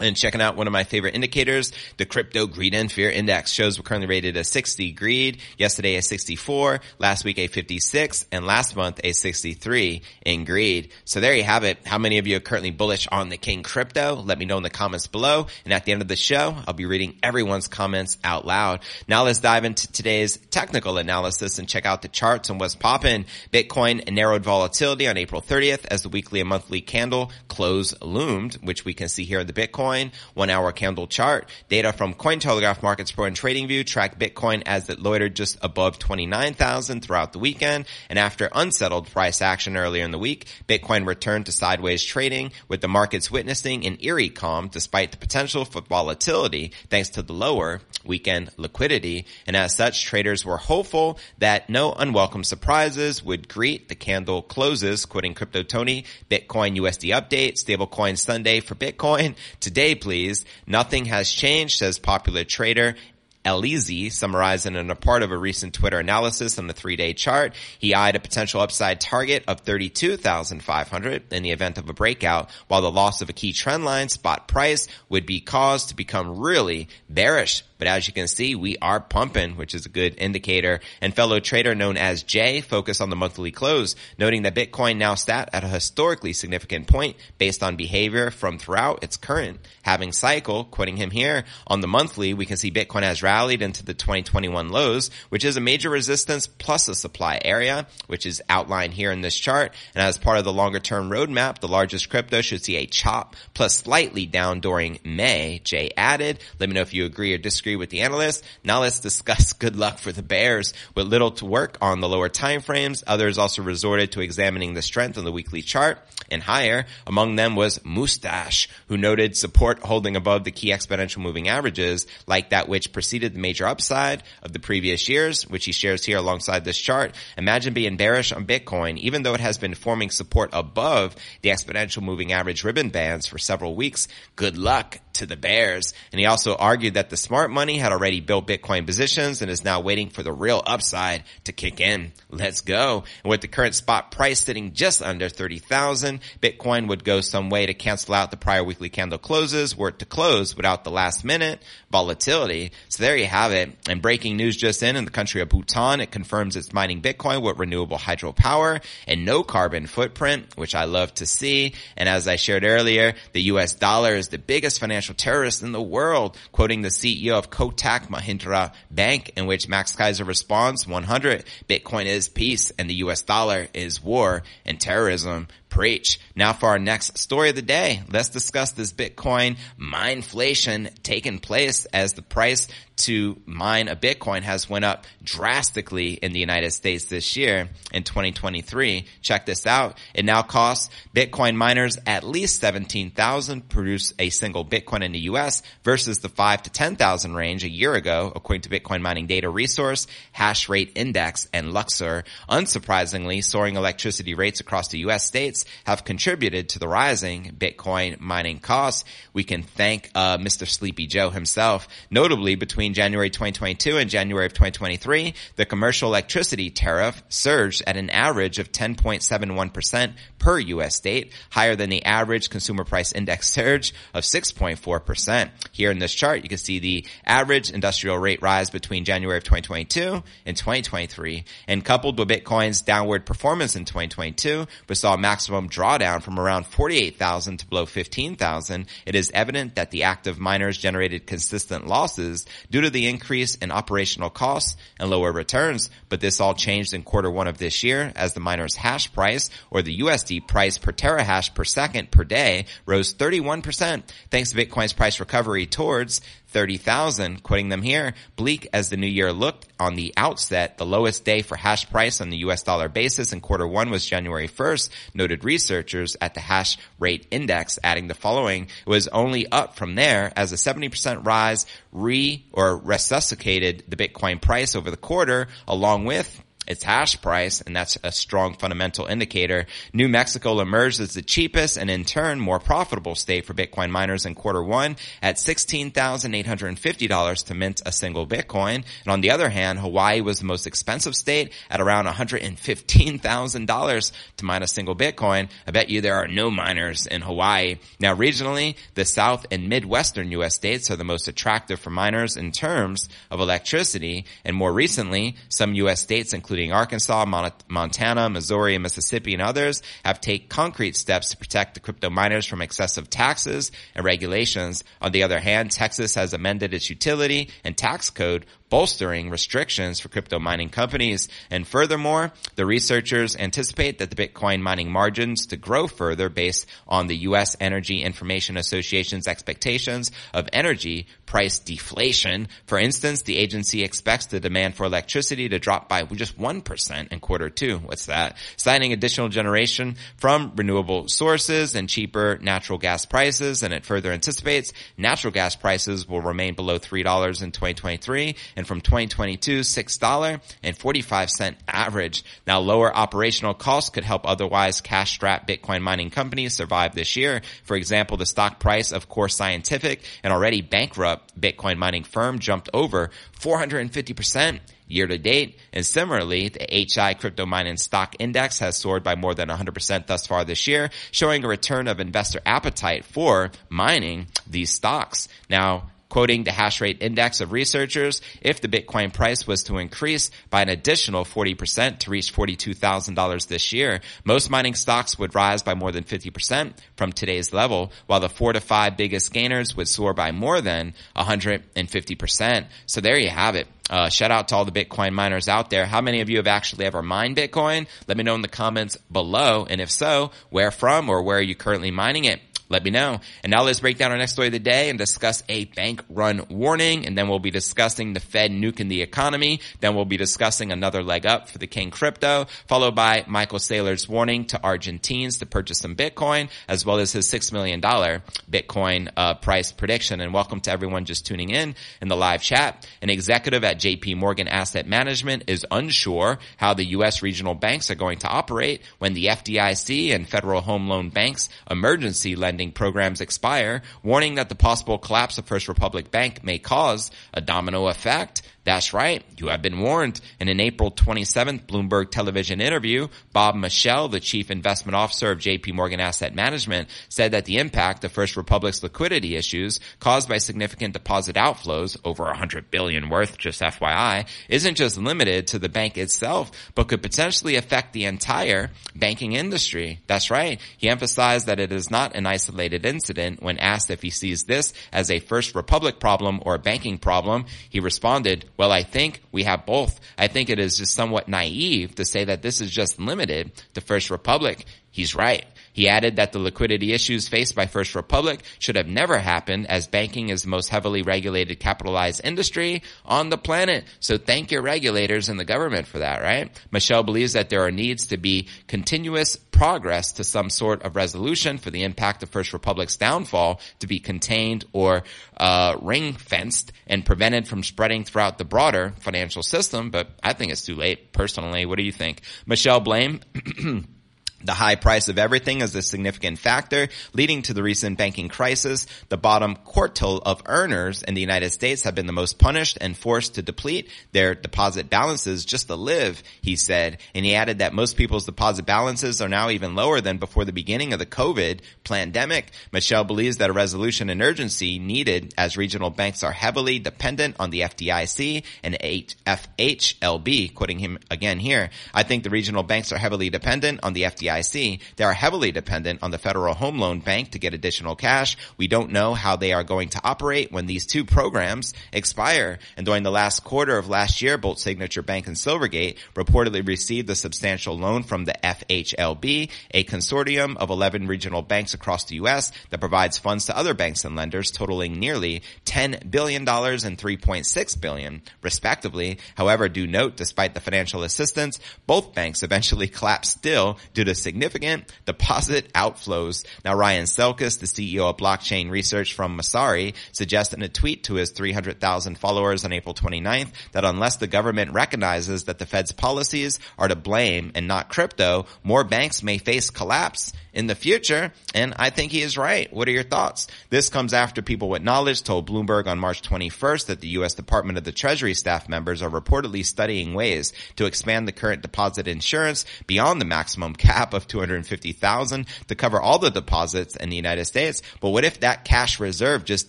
and 0.00 0.16
checking 0.16 0.40
out 0.40 0.56
one 0.56 0.66
of 0.66 0.72
my 0.72 0.84
favorite 0.84 1.14
indicators, 1.14 1.72
the 1.96 2.06
crypto 2.06 2.46
greed 2.46 2.74
and 2.74 2.90
fear 2.90 3.10
index 3.10 3.50
shows 3.50 3.78
we're 3.78 3.82
currently 3.82 4.06
rated 4.06 4.36
a 4.36 4.44
60 4.44 4.92
greed, 4.92 5.40
yesterday 5.56 5.96
a 5.96 6.02
64, 6.02 6.80
last 6.98 7.24
week 7.24 7.38
a 7.38 7.46
56, 7.46 8.26
and 8.30 8.46
last 8.46 8.76
month 8.76 9.00
a 9.02 9.12
63 9.12 10.02
in 10.24 10.44
greed. 10.44 10.92
So 11.04 11.20
there 11.20 11.34
you 11.34 11.42
have 11.42 11.64
it. 11.64 11.86
How 11.86 11.98
many 11.98 12.18
of 12.18 12.26
you 12.26 12.36
are 12.36 12.40
currently 12.40 12.70
bullish 12.70 13.08
on 13.08 13.28
the 13.28 13.36
King 13.36 13.62
crypto? 13.62 14.14
Let 14.14 14.38
me 14.38 14.44
know 14.44 14.56
in 14.56 14.62
the 14.62 14.70
comments 14.70 15.06
below. 15.06 15.46
And 15.64 15.72
at 15.72 15.84
the 15.84 15.92
end 15.92 16.02
of 16.02 16.08
the 16.08 16.16
show, 16.16 16.56
I'll 16.66 16.74
be 16.74 16.86
reading 16.86 17.18
everyone's 17.22 17.68
comments 17.68 18.18
out 18.22 18.46
loud. 18.46 18.80
Now 19.08 19.24
let's 19.24 19.40
dive 19.40 19.64
into 19.64 19.90
today's 19.90 20.36
technical 20.36 20.98
analysis 20.98 21.58
and 21.58 21.68
check 21.68 21.86
out 21.86 22.02
the 22.02 22.08
charts 22.08 22.50
and 22.50 22.60
what's 22.60 22.76
popping. 22.76 23.26
Bitcoin 23.52 24.08
narrowed 24.10 24.44
volatility 24.44 25.08
on 25.08 25.16
April 25.16 25.42
30th 25.42 25.86
as 25.90 26.02
the 26.02 26.08
weekly 26.08 26.40
and 26.40 26.48
monthly 26.48 26.80
candle 26.80 27.32
close 27.48 28.00
loomed, 28.02 28.54
which 28.62 28.84
we 28.84 28.94
can 28.94 29.08
see 29.08 29.24
here 29.24 29.40
in 29.40 29.46
the 29.46 29.52
Bitcoin 29.52 29.87
Bitcoin, 29.88 30.12
one 30.34 30.50
hour 30.50 30.72
candle 30.72 31.06
chart. 31.06 31.48
Data 31.68 31.92
from 31.92 32.14
Cointelegraph 32.14 32.82
Markets 32.82 33.12
Pro 33.12 33.24
and 33.24 33.36
TradingView 33.36 33.86
track 33.86 34.18
Bitcoin 34.18 34.62
as 34.66 34.88
it 34.88 35.00
loitered 35.00 35.34
just 35.34 35.58
above 35.62 35.98
29,000 35.98 37.00
throughout 37.00 37.32
the 37.32 37.38
weekend. 37.38 37.86
And 38.08 38.18
after 38.18 38.50
unsettled 38.54 39.10
price 39.10 39.40
action 39.40 39.76
earlier 39.76 40.04
in 40.04 40.10
the 40.10 40.18
week, 40.18 40.46
Bitcoin 40.68 41.06
returned 41.06 41.46
to 41.46 41.52
sideways 41.52 42.02
trading 42.02 42.52
with 42.68 42.80
the 42.80 42.88
markets 42.88 43.30
witnessing 43.30 43.86
an 43.86 43.98
eerie 44.00 44.28
calm 44.28 44.68
despite 44.68 45.12
the 45.12 45.16
potential 45.16 45.64
for 45.64 45.80
volatility 45.80 46.72
thanks 46.90 47.08
to 47.10 47.22
the 47.22 47.32
lower 47.32 47.80
weekend 48.04 48.50
liquidity. 48.56 49.26
And 49.46 49.56
as 49.56 49.74
such, 49.74 50.04
traders 50.04 50.44
were 50.44 50.56
hopeful 50.56 51.18
that 51.38 51.70
no 51.70 51.92
unwelcome 51.92 52.44
surprises 52.44 53.24
would 53.24 53.48
greet 53.48 53.88
the 53.88 53.94
candle 53.94 54.42
closes, 54.42 55.06
quoting 55.06 55.34
Crypto 55.34 55.62
Tony, 55.62 56.04
Bitcoin 56.30 56.78
USD 56.78 57.14
update, 57.14 57.54
stablecoin 57.54 58.18
Sunday 58.18 58.60
for 58.60 58.74
Bitcoin. 58.74 59.34
Today 59.60 59.77
Today, 59.78 59.94
please. 59.94 60.44
Nothing 60.66 61.04
has 61.04 61.30
changed, 61.30 61.78
says 61.78 62.00
popular 62.00 62.42
trader 62.42 62.96
Elizy, 63.44 64.10
summarizing 64.10 64.74
in 64.74 64.90
a 64.90 64.96
part 64.96 65.22
of 65.22 65.30
a 65.30 65.38
recent 65.38 65.72
Twitter 65.72 66.00
analysis 66.00 66.58
on 66.58 66.66
the 66.66 66.72
three-day 66.72 67.14
chart. 67.14 67.54
He 67.78 67.94
eyed 67.94 68.16
a 68.16 68.18
potential 68.18 68.60
upside 68.60 69.00
target 69.00 69.44
of 69.46 69.60
32,500 69.60 71.32
in 71.32 71.42
the 71.44 71.52
event 71.52 71.78
of 71.78 71.88
a 71.88 71.92
breakout, 71.92 72.50
while 72.66 72.82
the 72.82 72.90
loss 72.90 73.22
of 73.22 73.28
a 73.28 73.32
key 73.32 73.52
trend 73.52 73.84
line 73.84 74.08
spot 74.08 74.48
price 74.48 74.88
would 75.08 75.26
be 75.26 75.40
caused 75.40 75.90
to 75.90 75.94
become 75.94 76.40
really 76.40 76.88
bearish 77.08 77.62
but 77.78 77.88
as 77.88 78.06
you 78.06 78.12
can 78.12 78.28
see, 78.28 78.54
we 78.54 78.76
are 78.78 79.00
pumping, 79.00 79.56
which 79.56 79.74
is 79.74 79.86
a 79.86 79.90
good 79.90 80.14
indicator. 80.18 80.80
And 81.00 81.14
fellow 81.14 81.40
trader 81.40 81.74
known 81.74 81.96
as 81.96 82.22
Jay 82.22 82.60
focused 82.60 83.00
on 83.00 83.10
the 83.10 83.16
monthly 83.16 83.50
close, 83.50 83.96
noting 84.18 84.42
that 84.42 84.54
Bitcoin 84.54 84.96
now 84.96 85.14
sat 85.14 85.50
at 85.52 85.64
a 85.64 85.68
historically 85.68 86.32
significant 86.32 86.86
point 86.86 87.16
based 87.38 87.62
on 87.62 87.76
behavior 87.76 88.30
from 88.30 88.58
throughout 88.58 89.02
its 89.02 89.16
current 89.16 89.60
halving 89.82 90.12
cycle. 90.12 90.64
Quoting 90.64 90.96
him 90.96 91.10
here 91.10 91.44
on 91.66 91.80
the 91.80 91.88
monthly, 91.88 92.34
we 92.34 92.46
can 92.46 92.56
see 92.56 92.70
Bitcoin 92.70 93.02
has 93.02 93.22
rallied 93.22 93.62
into 93.62 93.84
the 93.84 93.94
2021 93.94 94.70
lows, 94.70 95.10
which 95.28 95.44
is 95.44 95.56
a 95.56 95.60
major 95.60 95.90
resistance 95.90 96.46
plus 96.46 96.88
a 96.88 96.94
supply 96.94 97.40
area, 97.44 97.86
which 98.06 98.26
is 98.26 98.42
outlined 98.48 98.94
here 98.94 99.12
in 99.12 99.20
this 99.20 99.36
chart. 99.36 99.72
And 99.94 100.02
as 100.02 100.18
part 100.18 100.38
of 100.38 100.44
the 100.44 100.52
longer 100.52 100.80
term 100.80 101.10
roadmap, 101.10 101.60
the 101.60 101.68
largest 101.68 102.10
crypto 102.10 102.40
should 102.40 102.64
see 102.64 102.76
a 102.76 102.86
chop 102.86 103.36
plus 103.54 103.76
slightly 103.76 104.26
down 104.26 104.60
during 104.60 104.98
May. 105.04 105.60
Jay 105.62 105.90
added, 105.96 106.40
let 106.58 106.68
me 106.68 106.74
know 106.74 106.80
if 106.80 106.94
you 106.94 107.04
agree 107.04 107.34
or 107.34 107.38
disagree 107.38 107.67
with 107.76 107.90
the 107.90 108.00
analyst. 108.00 108.44
Now 108.64 108.80
let's 108.80 109.00
discuss 109.00 109.52
good 109.58 109.76
luck 109.76 109.98
for 109.98 110.12
the 110.12 110.22
bears 110.22 110.74
with 110.94 111.06
little 111.06 111.32
to 111.32 111.44
work 111.44 111.78
on 111.80 112.00
the 112.00 112.08
lower 112.08 112.28
time 112.28 112.60
frames. 112.60 113.04
Others 113.06 113.38
also 113.38 113.62
resorted 113.62 114.12
to 114.12 114.20
examining 114.20 114.74
the 114.74 114.82
strength 114.82 115.18
on 115.18 115.24
the 115.24 115.32
weekly 115.32 115.62
chart 115.62 115.98
and 116.30 116.42
higher. 116.42 116.86
Among 117.06 117.36
them 117.36 117.56
was 117.56 117.84
Mustache, 117.84 118.68
who 118.88 118.96
noted 118.96 119.36
support 119.36 119.80
holding 119.80 120.16
above 120.16 120.44
the 120.44 120.50
key 120.50 120.70
exponential 120.70 121.18
moving 121.18 121.48
averages 121.48 122.06
like 122.26 122.50
that 122.50 122.68
which 122.68 122.92
preceded 122.92 123.34
the 123.34 123.40
major 123.40 123.66
upside 123.66 124.22
of 124.42 124.52
the 124.52 124.58
previous 124.58 125.08
years, 125.08 125.42
which 125.48 125.64
he 125.64 125.72
shares 125.72 126.04
here 126.04 126.18
alongside 126.18 126.64
this 126.64 126.78
chart. 126.78 127.14
Imagine 127.36 127.74
being 127.74 127.96
bearish 127.96 128.32
on 128.32 128.46
Bitcoin, 128.46 128.98
even 128.98 129.22
though 129.22 129.34
it 129.34 129.40
has 129.40 129.58
been 129.58 129.74
forming 129.74 130.10
support 130.10 130.50
above 130.52 131.16
the 131.42 131.50
exponential 131.50 132.02
moving 132.02 132.32
average 132.32 132.64
ribbon 132.64 132.90
bands 132.90 133.26
for 133.26 133.38
several 133.38 133.74
weeks. 133.74 134.08
Good 134.36 134.58
luck 134.58 134.98
to 135.18 135.26
the 135.26 135.36
bears. 135.36 135.94
And 136.12 136.18
he 136.18 136.26
also 136.26 136.56
argued 136.56 136.94
that 136.94 137.10
the 137.10 137.16
smart 137.16 137.50
money 137.50 137.78
had 137.78 137.92
already 137.92 138.20
built 138.20 138.46
Bitcoin 138.46 138.86
positions 138.86 139.42
and 139.42 139.50
is 139.50 139.64
now 139.64 139.80
waiting 139.80 140.10
for 140.10 140.22
the 140.22 140.32
real 140.32 140.62
upside 140.66 141.24
to 141.44 141.52
kick 141.52 141.80
in. 141.80 142.12
Let's 142.30 142.62
go. 142.62 143.04
And 143.22 143.30
with 143.30 143.40
the 143.40 143.48
current 143.48 143.74
spot 143.74 144.10
price 144.10 144.40
sitting 144.40 144.72
just 144.72 145.02
under 145.02 145.28
30,000, 145.28 146.20
Bitcoin 146.40 146.88
would 146.88 147.04
go 147.04 147.20
some 147.20 147.50
way 147.50 147.66
to 147.66 147.74
cancel 147.74 148.14
out 148.14 148.30
the 148.30 148.36
prior 148.36 148.64
weekly 148.64 148.88
candle 148.88 149.18
closes 149.18 149.76
were 149.76 149.88
it 149.88 149.98
to 149.98 150.06
close 150.06 150.56
without 150.56 150.84
the 150.84 150.90
last 150.90 151.24
minute 151.24 151.60
volatility. 151.90 152.72
So 152.88 153.02
there 153.02 153.16
you 153.16 153.26
have 153.26 153.52
it. 153.52 153.70
And 153.88 154.02
breaking 154.02 154.36
news 154.36 154.56
just 154.56 154.82
in 154.82 154.96
in 154.96 155.04
the 155.04 155.10
country 155.10 155.40
of 155.40 155.48
Bhutan, 155.48 156.00
it 156.00 156.10
confirms 156.10 156.56
it's 156.56 156.72
mining 156.72 157.02
Bitcoin 157.02 157.42
with 157.42 157.58
renewable 157.58 157.98
hydropower 157.98 158.82
and 159.06 159.24
no 159.24 159.42
carbon 159.42 159.86
footprint, 159.86 160.56
which 160.56 160.74
I 160.74 160.84
love 160.84 161.14
to 161.14 161.26
see. 161.26 161.74
And 161.96 162.08
as 162.08 162.28
I 162.28 162.36
shared 162.36 162.64
earlier, 162.64 163.14
the 163.32 163.42
US 163.42 163.74
dollar 163.74 164.14
is 164.14 164.28
the 164.28 164.38
biggest 164.38 164.80
financial 164.80 165.07
terrorist 165.16 165.62
in 165.62 165.72
the 165.72 165.82
world, 165.82 166.36
quoting 166.52 166.82
the 166.82 166.88
CEO 166.88 167.32
of 167.32 167.50
Kotak 167.50 168.08
Mahindra 168.08 168.72
Bank, 168.90 169.32
in 169.36 169.46
which 169.46 169.68
Max 169.68 169.94
Keiser 169.94 170.26
responds 170.26 170.86
100, 170.86 171.44
Bitcoin 171.68 172.06
is 172.06 172.28
peace 172.28 172.72
and 172.78 172.88
the 172.88 172.96
US 172.96 173.22
dollar 173.22 173.68
is 173.74 174.02
war 174.02 174.42
and 174.64 174.80
terrorism. 174.80 175.48
Preach. 175.68 176.18
Now 176.34 176.54
for 176.54 176.70
our 176.70 176.78
next 176.78 177.18
story 177.18 177.50
of 177.50 177.56
the 177.56 177.62
day, 177.62 178.02
let's 178.10 178.30
discuss 178.30 178.72
this 178.72 178.92
Bitcoin 178.92 179.58
mineflation 179.78 180.90
taking 181.02 181.38
place 181.38 181.84
as 181.86 182.14
the 182.14 182.22
price 182.22 182.68
to 182.98 183.40
mine 183.46 183.88
a 183.88 183.96
Bitcoin 183.96 184.42
has 184.42 184.68
went 184.68 184.84
up 184.84 185.06
drastically 185.22 186.12
in 186.12 186.32
the 186.32 186.40
United 186.40 186.72
States 186.72 187.06
this 187.06 187.36
year 187.36 187.68
in 187.92 188.02
2023. 188.02 189.06
Check 189.22 189.46
this 189.46 189.66
out. 189.66 189.98
It 190.14 190.24
now 190.24 190.42
costs 190.42 190.90
Bitcoin 191.14 191.56
miners 191.56 191.98
at 192.06 192.24
least 192.24 192.60
17,000 192.60 193.60
to 193.60 193.66
produce 193.66 194.12
a 194.18 194.30
single 194.30 194.64
Bitcoin 194.64 195.04
in 195.04 195.12
the 195.12 195.20
US 195.20 195.62
versus 195.84 196.18
the 196.18 196.28
5 196.28 196.64
to 196.64 196.70
10,000 196.70 197.34
range 197.34 197.64
a 197.64 197.68
year 197.68 197.94
ago, 197.94 198.32
according 198.34 198.62
to 198.62 198.68
Bitcoin 198.68 199.00
mining 199.00 199.26
data 199.26 199.48
resource, 199.48 200.06
hash 200.32 200.68
rate 200.68 200.92
index 200.94 201.48
and 201.52 201.72
Luxor. 201.72 202.24
Unsurprisingly, 202.48 203.42
soaring 203.44 203.76
electricity 203.76 204.34
rates 204.34 204.60
across 204.60 204.88
the 204.88 204.98
US 205.00 205.24
states 205.24 205.64
have 205.84 206.04
contributed 206.04 206.70
to 206.70 206.78
the 206.78 206.88
rising 206.88 207.54
Bitcoin 207.58 208.20
mining 208.20 208.58
costs. 208.58 209.04
We 209.32 209.44
can 209.44 209.62
thank 209.62 210.10
uh, 210.14 210.38
Mr. 210.38 210.66
Sleepy 210.66 211.06
Joe 211.06 211.30
himself, 211.30 211.88
notably 212.10 212.54
between 212.54 212.87
January 212.94 213.30
2022 213.30 213.98
and 213.98 214.10
January 214.10 214.46
of 214.46 214.52
2023, 214.52 215.34
the 215.56 215.66
commercial 215.66 216.08
electricity 216.08 216.70
tariff 216.70 217.22
surged 217.28 217.82
at 217.86 217.96
an 217.96 218.10
average 218.10 218.58
of 218.58 218.72
10.71% 218.72 220.12
per 220.38 220.58
US 220.58 220.94
state, 220.94 221.32
higher 221.50 221.76
than 221.76 221.90
the 221.90 222.04
average 222.04 222.50
consumer 222.50 222.84
price 222.84 223.12
index 223.12 223.48
surge 223.50 223.92
of 224.14 224.24
6.4%. 224.24 225.50
Here 225.72 225.90
in 225.90 225.98
this 225.98 226.14
chart, 226.14 226.42
you 226.42 226.48
can 226.48 226.58
see 226.58 226.78
the 226.78 227.06
average 227.24 227.70
industrial 227.70 228.18
rate 228.18 228.42
rise 228.42 228.70
between 228.70 229.04
January 229.04 229.38
of 229.38 229.44
2022 229.44 230.22
and 230.46 230.56
2023. 230.56 231.44
And 231.66 231.84
coupled 231.84 232.18
with 232.18 232.28
Bitcoin's 232.28 232.82
downward 232.82 233.26
performance 233.26 233.76
in 233.76 233.84
2022, 233.84 234.66
we 234.88 234.94
saw 234.94 235.14
a 235.14 235.18
maximum 235.18 235.68
drawdown 235.68 236.22
from 236.22 236.38
around 236.38 236.66
48,000 236.66 237.58
to 237.58 237.66
below 237.66 237.86
15,000. 237.86 238.86
It 239.06 239.14
is 239.14 239.30
evident 239.32 239.74
that 239.74 239.90
the 239.90 240.04
active 240.04 240.38
miners 240.38 240.78
generated 240.78 241.26
consistent 241.26 241.86
losses 241.86 242.46
due 242.70 242.77
to 242.80 242.90
the 242.90 243.06
increase 243.06 243.54
in 243.56 243.70
operational 243.70 244.30
costs 244.30 244.76
and 244.98 245.10
lower 245.10 245.32
returns. 245.32 245.90
But 246.08 246.20
this 246.20 246.40
all 246.40 246.54
changed 246.54 246.94
in 246.94 247.02
quarter 247.02 247.30
one 247.30 247.48
of 247.48 247.58
this 247.58 247.82
year 247.82 248.12
as 248.16 248.34
the 248.34 248.40
miner's 248.40 248.76
hash 248.76 249.12
price 249.12 249.50
or 249.70 249.82
the 249.82 250.00
USD 250.00 250.46
price 250.46 250.78
per 250.78 250.92
terahash 250.92 251.54
per 251.54 251.64
second 251.64 252.10
per 252.10 252.24
day 252.24 252.66
rose 252.86 253.14
31% 253.14 254.02
thanks 254.30 254.52
to 254.52 254.56
Bitcoin's 254.56 254.92
price 254.92 255.20
recovery 255.20 255.66
towards 255.66 256.20
30,000, 256.48 257.42
quoting 257.42 257.68
them 257.68 257.82
here. 257.82 258.14
Bleak 258.36 258.68
as 258.72 258.88
the 258.88 258.96
new 258.96 259.06
year 259.06 259.32
looked 259.32 259.66
on 259.78 259.94
the 259.94 260.12
outset, 260.16 260.78
the 260.78 260.86
lowest 260.86 261.24
day 261.24 261.42
for 261.42 261.56
hash 261.56 261.88
price 261.90 262.20
on 262.20 262.30
the 262.30 262.38
US 262.38 262.62
dollar 262.62 262.88
basis 262.88 263.32
in 263.32 263.40
quarter 263.40 263.66
one 263.66 263.90
was 263.90 264.06
January 264.06 264.48
1st, 264.48 264.90
noted 265.14 265.44
researchers 265.44 266.16
at 266.20 266.34
the 266.34 266.40
hash 266.40 266.78
rate 266.98 267.26
index, 267.30 267.78
adding 267.84 268.08
the 268.08 268.14
following. 268.14 268.64
It 268.64 268.90
was 268.90 269.08
only 269.08 269.46
up 269.50 269.76
from 269.76 269.94
there 269.94 270.32
as 270.36 270.52
a 270.52 270.56
70% 270.56 271.26
rise 271.26 271.66
re 271.92 272.44
or 272.52 272.76
resuscitated 272.76 273.84
the 273.88 273.96
Bitcoin 273.96 274.40
price 274.40 274.74
over 274.74 274.90
the 274.90 274.96
quarter 274.96 275.48
along 275.66 276.04
with 276.04 276.42
its 276.68 276.84
hash 276.84 277.20
price, 277.20 277.60
and 277.60 277.74
that's 277.74 277.98
a 278.04 278.12
strong 278.12 278.54
fundamental 278.54 279.06
indicator. 279.06 279.66
New 279.92 280.08
Mexico 280.08 280.60
emerged 280.60 281.00
as 281.00 281.14
the 281.14 281.22
cheapest 281.22 281.76
and 281.76 281.90
in 281.90 282.04
turn 282.04 282.38
more 282.38 282.60
profitable 282.60 283.16
state 283.16 283.46
for 283.46 283.54
Bitcoin 283.54 283.90
miners 283.90 284.24
in 284.26 284.36
quarter 284.36 284.62
one 284.62 284.96
at 285.22 285.36
$16,850 285.36 287.44
to 287.46 287.54
mint 287.54 287.80
a 287.84 287.92
single 287.92 288.26
Bitcoin. 288.26 288.84
And 289.04 289.08
on 289.08 289.20
the 289.22 289.30
other 289.30 289.48
hand, 289.48 289.78
Hawaii 289.78 290.20
was 290.20 290.38
the 290.38 290.44
most 290.44 290.66
expensive 290.66 291.16
state 291.16 291.54
at 291.70 291.80
around 291.80 292.04
$115,000 292.06 294.12
to 294.36 294.44
mine 294.44 294.62
a 294.62 294.68
single 294.68 294.94
Bitcoin. 294.94 295.48
I 295.66 295.70
bet 295.70 295.88
you 295.88 296.00
there 296.00 296.16
are 296.16 296.28
no 296.28 296.50
miners 296.50 297.06
in 297.06 297.22
Hawaii. 297.22 297.78
Now 297.98 298.14
regionally, 298.14 298.76
the 298.94 299.06
South 299.06 299.46
and 299.50 299.68
Midwestern 299.68 300.30
U.S. 300.32 300.54
states 300.54 300.90
are 300.90 300.96
the 300.96 301.04
most 301.04 301.28
attractive 301.28 301.80
for 301.80 301.90
miners 301.90 302.36
in 302.36 302.52
terms 302.52 303.08
of 303.30 303.40
electricity. 303.40 304.26
And 304.44 304.54
more 304.54 304.72
recently, 304.72 305.36
some 305.48 305.74
U.S. 305.74 306.00
states, 306.00 306.32
including 306.32 306.57
including 306.58 306.72
Arkansas, 306.72 307.52
Montana, 307.68 308.28
Missouri, 308.28 308.78
Mississippi, 308.78 309.32
and 309.32 309.42
others, 309.42 309.80
have 310.04 310.20
taken 310.20 310.48
concrete 310.48 310.96
steps 310.96 311.30
to 311.30 311.36
protect 311.36 311.74
the 311.74 311.80
crypto 311.80 312.10
miners 312.10 312.46
from 312.46 312.62
excessive 312.62 313.08
taxes 313.08 313.70
and 313.94 314.04
regulations. 314.04 314.82
On 315.00 315.12
the 315.12 315.22
other 315.22 315.38
hand, 315.38 315.70
Texas 315.70 316.16
has 316.16 316.34
amended 316.34 316.74
its 316.74 316.90
utility 316.90 317.50
and 317.62 317.76
tax 317.76 318.10
code 318.10 318.44
bolstering 318.70 319.30
restrictions 319.30 320.00
for 320.00 320.08
crypto 320.08 320.38
mining 320.38 320.68
companies. 320.68 321.28
And 321.50 321.66
furthermore, 321.66 322.32
the 322.56 322.66
researchers 322.66 323.36
anticipate 323.36 323.98
that 323.98 324.10
the 324.10 324.16
Bitcoin 324.16 324.60
mining 324.60 324.90
margins 324.90 325.46
to 325.46 325.56
grow 325.56 325.86
further 325.86 326.28
based 326.28 326.66
on 326.86 327.06
the 327.06 327.16
U.S. 327.18 327.56
Energy 327.60 328.02
Information 328.02 328.56
Association's 328.56 329.28
expectations 329.28 330.10
of 330.34 330.48
energy 330.52 331.06
price 331.26 331.58
deflation. 331.58 332.48
For 332.66 332.78
instance, 332.78 333.22
the 333.22 333.36
agency 333.36 333.84
expects 333.84 334.26
the 334.26 334.40
demand 334.40 334.74
for 334.74 334.84
electricity 334.84 335.48
to 335.50 335.58
drop 335.58 335.88
by 335.88 336.04
just 336.04 336.38
1% 336.38 337.12
in 337.12 337.20
quarter 337.20 337.50
two. 337.50 337.78
What's 337.78 338.06
that? 338.06 338.36
Citing 338.56 338.92
additional 338.92 339.28
generation 339.28 339.96
from 340.16 340.52
renewable 340.56 341.08
sources 341.08 341.74
and 341.74 341.88
cheaper 341.88 342.38
natural 342.40 342.78
gas 342.78 343.04
prices. 343.04 343.62
And 343.62 343.74
it 343.74 343.84
further 343.84 344.10
anticipates 344.10 344.72
natural 344.96 345.32
gas 345.32 345.54
prices 345.54 346.08
will 346.08 346.22
remain 346.22 346.54
below 346.54 346.78
$3 346.78 347.42
in 347.42 347.52
2023 347.52 348.36
and 348.58 348.66
from 348.66 348.80
2022, 348.80 349.60
$6.45 349.60 351.54
average. 351.68 352.24
Now 352.44 352.58
lower 352.58 352.92
operational 352.94 353.54
costs 353.54 353.90
could 353.90 354.02
help 354.02 354.26
otherwise 354.26 354.80
cash 354.80 355.12
strapped 355.12 355.46
Bitcoin 355.46 355.80
mining 355.80 356.10
companies 356.10 356.56
survive 356.56 356.92
this 356.92 357.14
year. 357.14 357.42
For 357.62 357.76
example, 357.76 358.16
the 358.16 358.26
stock 358.26 358.58
price 358.58 358.90
of 358.90 359.08
Core 359.08 359.28
Scientific, 359.28 360.02
an 360.24 360.32
already 360.32 360.60
bankrupt 360.60 361.40
Bitcoin 361.40 361.78
mining 361.78 362.02
firm, 362.02 362.40
jumped 362.40 362.68
over 362.74 363.10
450% 363.38 364.58
year 364.88 365.06
to 365.06 365.18
date. 365.18 365.56
And 365.72 365.86
similarly, 365.86 366.48
the 366.48 366.66
HI 366.68 367.14
crypto 367.14 367.46
mining 367.46 367.76
stock 367.76 368.16
index 368.18 368.58
has 368.58 368.76
soared 368.76 369.04
by 369.04 369.14
more 369.14 369.36
than 369.36 369.50
100% 369.50 370.08
thus 370.08 370.26
far 370.26 370.44
this 370.44 370.66
year, 370.66 370.90
showing 371.12 371.44
a 371.44 371.48
return 371.48 371.86
of 371.86 372.00
investor 372.00 372.40
appetite 372.44 373.04
for 373.04 373.52
mining 373.68 374.26
these 374.48 374.72
stocks. 374.72 375.28
Now, 375.48 375.90
quoting 376.08 376.44
the 376.44 376.52
hash 376.52 376.80
rate 376.80 376.98
index 377.00 377.40
of 377.40 377.52
researchers, 377.52 378.20
if 378.40 378.60
the 378.60 378.68
Bitcoin 378.68 379.12
price 379.12 379.46
was 379.46 379.62
to 379.64 379.78
increase 379.78 380.30
by 380.50 380.62
an 380.62 380.68
additional 380.68 381.24
40% 381.24 381.98
to 381.98 382.10
reach 382.10 382.34
$42,000 382.34 383.46
this 383.48 383.72
year, 383.72 384.00
most 384.24 384.50
mining 384.50 384.74
stocks 384.74 385.18
would 385.18 385.34
rise 385.34 385.62
by 385.62 385.74
more 385.74 385.92
than 385.92 386.04
50% 386.04 386.72
from 386.96 387.12
today's 387.12 387.52
level, 387.52 387.92
while 388.06 388.20
the 388.20 388.28
four 388.28 388.52
to 388.52 388.60
five 388.60 388.96
biggest 388.96 389.32
gainers 389.32 389.76
would 389.76 389.88
soar 389.88 390.14
by 390.14 390.32
more 390.32 390.60
than 390.60 390.94
150%. 391.16 392.66
So 392.86 393.00
there 393.00 393.18
you 393.18 393.30
have 393.30 393.54
it. 393.54 393.66
Uh, 393.90 394.08
shout 394.08 394.30
out 394.30 394.48
to 394.48 394.54
all 394.54 394.64
the 394.64 394.72
Bitcoin 394.72 395.12
miners 395.12 395.48
out 395.48 395.70
there. 395.70 395.86
How 395.86 396.00
many 396.00 396.20
of 396.20 396.28
you 396.28 396.36
have 396.36 396.46
actually 396.46 396.84
ever 396.86 397.02
mined 397.02 397.36
Bitcoin? 397.36 397.86
Let 398.06 398.16
me 398.16 398.24
know 398.24 398.34
in 398.34 398.42
the 398.42 398.48
comments 398.48 398.96
below. 399.10 399.66
And 399.68 399.80
if 399.80 399.90
so, 399.90 400.30
where 400.50 400.70
from 400.70 401.08
or 401.08 401.22
where 401.22 401.38
are 401.38 401.42
you 401.42 401.54
currently 401.54 401.90
mining 401.90 402.24
it? 402.24 402.40
let 402.68 402.84
me 402.84 402.90
know. 402.90 403.20
And 403.42 403.50
now 403.50 403.62
let's 403.62 403.80
break 403.80 403.98
down 403.98 404.12
our 404.12 404.18
next 404.18 404.32
story 404.32 404.48
of 404.48 404.52
the 404.52 404.58
day 404.58 404.90
and 404.90 404.98
discuss 404.98 405.42
a 405.48 405.64
bank 405.66 406.02
run 406.08 406.46
warning. 406.48 407.06
And 407.06 407.16
then 407.16 407.28
we'll 407.28 407.38
be 407.38 407.50
discussing 407.50 408.12
the 408.12 408.20
Fed 408.20 408.50
nuking 408.50 408.88
the 408.88 409.02
economy. 409.02 409.60
Then 409.80 409.94
we'll 409.94 410.04
be 410.04 410.16
discussing 410.16 410.70
another 410.70 411.02
leg 411.02 411.26
up 411.26 411.48
for 411.48 411.58
the 411.58 411.66
King 411.66 411.90
crypto, 411.90 412.46
followed 412.66 412.94
by 412.94 413.24
Michael 413.26 413.58
Saylor's 413.58 414.08
warning 414.08 414.46
to 414.46 414.62
Argentines 414.62 415.38
to 415.38 415.46
purchase 415.46 415.78
some 415.78 415.96
Bitcoin, 415.96 416.50
as 416.68 416.84
well 416.84 416.98
as 416.98 417.12
his 417.12 417.28
$6 417.30 417.52
million 417.52 417.80
Bitcoin 417.80 419.10
uh, 419.16 419.34
price 419.34 419.72
prediction. 419.72 420.20
And 420.20 420.34
welcome 420.34 420.60
to 420.62 420.70
everyone 420.70 421.04
just 421.04 421.26
tuning 421.26 421.50
in 421.50 421.74
in 422.02 422.08
the 422.08 422.16
live 422.16 422.42
chat. 422.42 422.86
An 423.00 423.10
executive 423.10 423.64
at 423.64 423.77
JP 423.78 424.16
Morgan 424.16 424.48
Asset 424.48 424.86
Management 424.86 425.44
is 425.46 425.66
unsure 425.70 426.38
how 426.56 426.74
the 426.74 426.84
U.S. 426.84 427.22
regional 427.22 427.54
banks 427.54 427.90
are 427.90 427.94
going 427.94 428.18
to 428.18 428.28
operate 428.28 428.82
when 428.98 429.14
the 429.14 429.26
FDIC 429.26 430.14
and 430.14 430.28
Federal 430.28 430.60
Home 430.60 430.88
Loan 430.88 431.10
Banks 431.10 431.48
emergency 431.70 432.36
lending 432.36 432.72
programs 432.72 433.20
expire, 433.20 433.82
warning 434.02 434.36
that 434.36 434.48
the 434.48 434.54
possible 434.54 434.98
collapse 434.98 435.38
of 435.38 435.46
First 435.46 435.68
Republic 435.68 436.10
Bank 436.10 436.44
may 436.44 436.58
cause 436.58 437.10
a 437.32 437.40
domino 437.40 437.86
effect 437.88 438.42
that's 438.68 438.92
right. 438.92 439.24
You 439.38 439.48
have 439.48 439.62
been 439.62 439.80
warned. 439.80 440.20
In 440.38 440.48
an 440.48 440.60
April 440.60 440.90
27th 440.90 441.64
Bloomberg 441.66 442.10
television 442.10 442.60
interview, 442.60 443.08
Bob 443.32 443.54
Michele, 443.54 444.08
the 444.08 444.20
chief 444.20 444.50
investment 444.50 444.94
officer 444.94 445.30
of 445.30 445.38
JP 445.38 445.72
Morgan 445.72 446.00
Asset 446.00 446.34
Management, 446.34 446.90
said 447.08 447.30
that 447.30 447.46
the 447.46 447.56
impact 447.56 448.04
of 448.04 448.12
First 448.12 448.36
Republic's 448.36 448.82
liquidity 448.82 449.36
issues 449.36 449.80
caused 450.00 450.28
by 450.28 450.36
significant 450.36 450.92
deposit 450.92 451.36
outflows, 451.36 451.96
over 452.04 452.24
100 452.24 452.70
billion 452.70 453.08
worth, 453.08 453.38
just 453.38 453.62
FYI, 453.70 454.26
isn't 454.48 454.76
just 454.76 454.98
limited 454.98 455.46
to 455.48 455.58
the 455.58 455.68
bank 455.68 455.96
itself, 455.96 456.50
but 456.74 456.88
could 456.88 457.02
potentially 457.02 457.56
affect 457.56 457.92
the 457.92 458.04
entire 458.04 458.70
banking 458.94 459.32
industry. 459.32 460.00
That's 460.06 460.30
right. 460.30 460.60
He 460.76 460.88
emphasized 460.88 461.46
that 461.46 461.60
it 461.60 461.72
is 461.72 461.90
not 461.90 462.14
an 462.14 462.26
isolated 462.26 462.84
incident. 462.84 463.42
When 463.42 463.58
asked 463.58 463.90
if 463.90 464.02
he 464.02 464.10
sees 464.10 464.44
this 464.44 464.72
as 464.92 465.10
a 465.10 465.20
First 465.20 465.54
Republic 465.54 466.00
problem 466.00 466.40
or 466.44 466.54
a 466.54 466.58
banking 466.58 466.98
problem, 466.98 467.46
he 467.68 467.80
responded, 467.80 468.44
well, 468.56 468.72
I 468.72 468.82
think 468.82 469.22
we 469.32 469.44
have 469.44 469.66
both. 469.66 470.00
I 470.16 470.28
think 470.28 470.50
it 470.50 470.58
is 470.58 470.78
just 470.78 470.94
somewhat 470.94 471.28
naive 471.28 471.94
to 471.96 472.04
say 472.04 472.24
that 472.24 472.42
this 472.42 472.60
is 472.60 472.70
just 472.70 472.98
limited 472.98 473.52
to 473.74 473.80
First 473.80 474.10
Republic. 474.10 474.64
He's 474.90 475.14
right. 475.14 475.44
He 475.78 475.88
added 475.88 476.16
that 476.16 476.32
the 476.32 476.40
liquidity 476.40 476.92
issues 476.92 477.28
faced 477.28 477.54
by 477.54 477.66
First 477.66 477.94
Republic 477.94 478.40
should 478.58 478.74
have 478.74 478.88
never 478.88 479.16
happened 479.16 479.68
as 479.68 479.86
banking 479.86 480.28
is 480.28 480.42
the 480.42 480.48
most 480.48 480.70
heavily 480.70 481.02
regulated 481.02 481.60
capitalized 481.60 482.20
industry 482.24 482.82
on 483.04 483.30
the 483.30 483.38
planet. 483.38 483.84
So 484.00 484.18
thank 484.18 484.50
your 484.50 484.60
regulators 484.60 485.28
and 485.28 485.38
the 485.38 485.44
government 485.44 485.86
for 485.86 485.98
that, 486.00 486.20
right? 486.20 486.50
Michele 486.72 487.04
believes 487.04 487.34
that 487.34 487.48
there 487.48 487.64
are 487.64 487.70
needs 487.70 488.08
to 488.08 488.16
be 488.16 488.48
continuous 488.66 489.36
progress 489.36 490.10
to 490.14 490.24
some 490.24 490.50
sort 490.50 490.82
of 490.82 490.96
resolution 490.96 491.58
for 491.58 491.70
the 491.70 491.84
impact 491.84 492.24
of 492.24 492.30
First 492.30 492.52
Republic's 492.52 492.96
downfall 492.96 493.60
to 493.78 493.86
be 493.86 494.00
contained 494.00 494.64
or 494.72 495.04
uh, 495.36 495.76
ring 495.80 496.14
fenced 496.14 496.72
and 496.88 497.06
prevented 497.06 497.46
from 497.46 497.62
spreading 497.62 498.02
throughout 498.02 498.38
the 498.38 498.44
broader 498.44 498.94
financial 498.98 499.44
system. 499.44 499.90
But 499.90 500.10
I 500.24 500.32
think 500.32 500.50
it's 500.50 500.62
too 500.62 500.74
late 500.74 501.12
personally. 501.12 501.66
What 501.66 501.78
do 501.78 501.84
you 501.84 501.92
think? 501.92 502.22
Michele 502.46 502.80
Blame. 502.80 503.20
The 504.44 504.52
high 504.52 504.76
price 504.76 505.08
of 505.08 505.18
everything 505.18 505.62
is 505.62 505.74
a 505.74 505.82
significant 505.82 506.38
factor 506.38 506.86
leading 507.12 507.42
to 507.42 507.54
the 507.54 507.62
recent 507.62 507.98
banking 507.98 508.28
crisis. 508.28 508.86
The 509.08 509.16
bottom 509.16 509.56
quartile 509.66 510.22
of 510.24 510.42
earners 510.46 511.02
in 511.02 511.14
the 511.14 511.20
United 511.20 511.50
States 511.50 511.82
have 511.82 511.96
been 511.96 512.06
the 512.06 512.12
most 512.12 512.38
punished 512.38 512.78
and 512.80 512.96
forced 512.96 513.34
to 513.34 513.42
deplete 513.42 513.90
their 514.12 514.36
deposit 514.36 514.88
balances 514.88 515.44
just 515.44 515.66
to 515.66 515.74
live, 515.74 516.22
he 516.40 516.54
said. 516.54 516.98
And 517.16 517.24
he 517.24 517.34
added 517.34 517.58
that 517.58 517.74
most 517.74 517.96
people's 517.96 518.26
deposit 518.26 518.64
balances 518.64 519.20
are 519.20 519.28
now 519.28 519.50
even 519.50 519.74
lower 519.74 520.00
than 520.00 520.18
before 520.18 520.44
the 520.44 520.52
beginning 520.52 520.92
of 520.92 521.00
the 521.00 521.06
COVID 521.06 521.58
pandemic. 521.82 522.52
Michele 522.70 523.02
believes 523.02 523.38
that 523.38 523.50
a 523.50 523.52
resolution 523.52 524.08
and 524.08 524.22
urgency 524.22 524.78
needed 524.78 525.34
as 525.36 525.56
regional 525.56 525.90
banks 525.90 526.22
are 526.22 526.30
heavily 526.30 526.78
dependent 526.78 527.34
on 527.40 527.50
the 527.50 527.62
FDIC 527.62 528.44
and 528.62 528.78
FHLB, 528.78 530.54
quoting 530.54 530.78
him 530.78 531.00
again 531.10 531.40
here. 531.40 531.70
I 531.92 532.04
think 532.04 532.22
the 532.22 532.30
regional 532.30 532.62
banks 532.62 532.92
are 532.92 532.98
heavily 532.98 533.30
dependent 533.30 533.80
on 533.82 533.94
the 533.94 534.02
FDIC 534.02 534.27
FDIC. 534.28 534.80
They 534.96 535.04
are 535.04 535.12
heavily 535.12 535.52
dependent 535.52 536.02
on 536.02 536.10
the 536.10 536.18
Federal 536.18 536.54
Home 536.54 536.78
Loan 536.78 537.00
Bank 537.00 537.30
to 537.30 537.38
get 537.38 537.54
additional 537.54 537.96
cash. 537.96 538.36
We 538.56 538.66
don't 538.66 538.92
know 538.92 539.14
how 539.14 539.36
they 539.36 539.52
are 539.52 539.64
going 539.64 539.88
to 539.90 540.00
operate 540.04 540.52
when 540.52 540.66
these 540.66 540.86
two 540.86 541.04
programs 541.04 541.74
expire. 541.92 542.58
And 542.76 542.86
during 542.86 543.02
the 543.02 543.10
last 543.10 543.44
quarter 543.44 543.78
of 543.78 543.88
last 543.88 544.22
year, 544.22 544.38
both 544.38 544.58
Signature 544.58 545.02
Bank 545.02 545.26
and 545.26 545.36
Silvergate 545.36 545.96
reportedly 546.14 546.66
received 546.66 547.10
a 547.10 547.14
substantial 547.14 547.78
loan 547.78 548.02
from 548.02 548.24
the 548.24 548.34
FHLB, 548.42 549.50
a 549.72 549.84
consortium 549.84 550.56
of 550.56 550.70
11 550.70 551.06
regional 551.06 551.42
banks 551.42 551.74
across 551.74 552.04
the 552.04 552.16
U.S. 552.16 552.52
that 552.70 552.80
provides 552.80 553.18
funds 553.18 553.46
to 553.46 553.56
other 553.56 553.74
banks 553.74 554.04
and 554.04 554.16
lenders 554.16 554.50
totaling 554.50 554.98
nearly 554.98 555.42
$10 555.64 556.10
billion 556.10 556.40
and 556.40 556.98
$3.6 556.98 557.80
billion, 557.80 558.22
respectively. 558.42 559.18
However, 559.36 559.68
do 559.68 559.86
note, 559.86 560.16
despite 560.16 560.54
the 560.54 560.60
financial 560.60 561.02
assistance, 561.02 561.60
both 561.86 562.14
banks 562.14 562.42
eventually 562.42 562.88
collapsed 562.98 563.38
still 563.38 563.78
due 563.94 564.04
to 564.04 564.14
significant 564.18 564.92
deposit 565.06 565.72
outflows. 565.72 566.44
Now, 566.64 566.74
Ryan 566.74 567.04
Selkis, 567.04 567.58
the 567.58 567.66
CEO 567.66 568.10
of 568.10 568.16
blockchain 568.16 568.70
research 568.70 569.14
from 569.14 569.38
Messari, 569.38 569.94
suggested 570.12 570.58
in 570.58 570.62
a 570.62 570.68
tweet 570.68 571.04
to 571.04 571.14
his 571.14 571.30
300,000 571.30 572.18
followers 572.18 572.64
on 572.64 572.72
April 572.72 572.94
29th 572.94 573.52
that 573.72 573.84
unless 573.84 574.16
the 574.16 574.26
government 574.26 574.72
recognizes 574.72 575.44
that 575.44 575.58
the 575.58 575.66
Fed's 575.66 575.92
policies 575.92 576.58
are 576.78 576.88
to 576.88 576.96
blame 576.96 577.52
and 577.54 577.68
not 577.68 577.88
crypto, 577.88 578.46
more 578.62 578.84
banks 578.84 579.22
may 579.22 579.38
face 579.38 579.70
collapse 579.70 580.32
in 580.52 580.66
the 580.66 580.74
future. 580.74 581.32
And 581.54 581.74
I 581.76 581.90
think 581.90 582.10
he 582.10 582.22
is 582.22 582.36
right. 582.36 582.72
What 582.72 582.88
are 582.88 582.92
your 582.92 583.04
thoughts? 583.04 583.46
This 583.70 583.88
comes 583.88 584.12
after 584.12 584.42
people 584.42 584.68
with 584.68 584.82
knowledge 584.82 585.22
told 585.22 585.48
Bloomberg 585.48 585.86
on 585.86 585.98
March 585.98 586.22
21st 586.22 586.86
that 586.86 587.00
the 587.00 587.08
U.S. 587.08 587.34
Department 587.34 587.78
of 587.78 587.84
the 587.84 587.92
Treasury 587.92 588.34
staff 588.34 588.68
members 588.68 589.02
are 589.02 589.10
reportedly 589.10 589.64
studying 589.64 590.14
ways 590.14 590.52
to 590.76 590.86
expand 590.86 591.28
the 591.28 591.32
current 591.32 591.62
deposit 591.62 592.08
insurance 592.08 592.64
beyond 592.86 593.20
the 593.20 593.24
maximum 593.24 593.74
cap 593.74 594.07
of 594.14 594.26
250,000 594.26 595.46
to 595.68 595.74
cover 595.74 596.00
all 596.00 596.18
the 596.18 596.30
deposits 596.30 596.96
in 596.96 597.10
the 597.10 597.16
United 597.16 597.44
States. 597.44 597.82
But 598.00 598.10
what 598.10 598.24
if 598.24 598.40
that 598.40 598.64
cash 598.64 599.00
reserve 599.00 599.44
just 599.44 599.68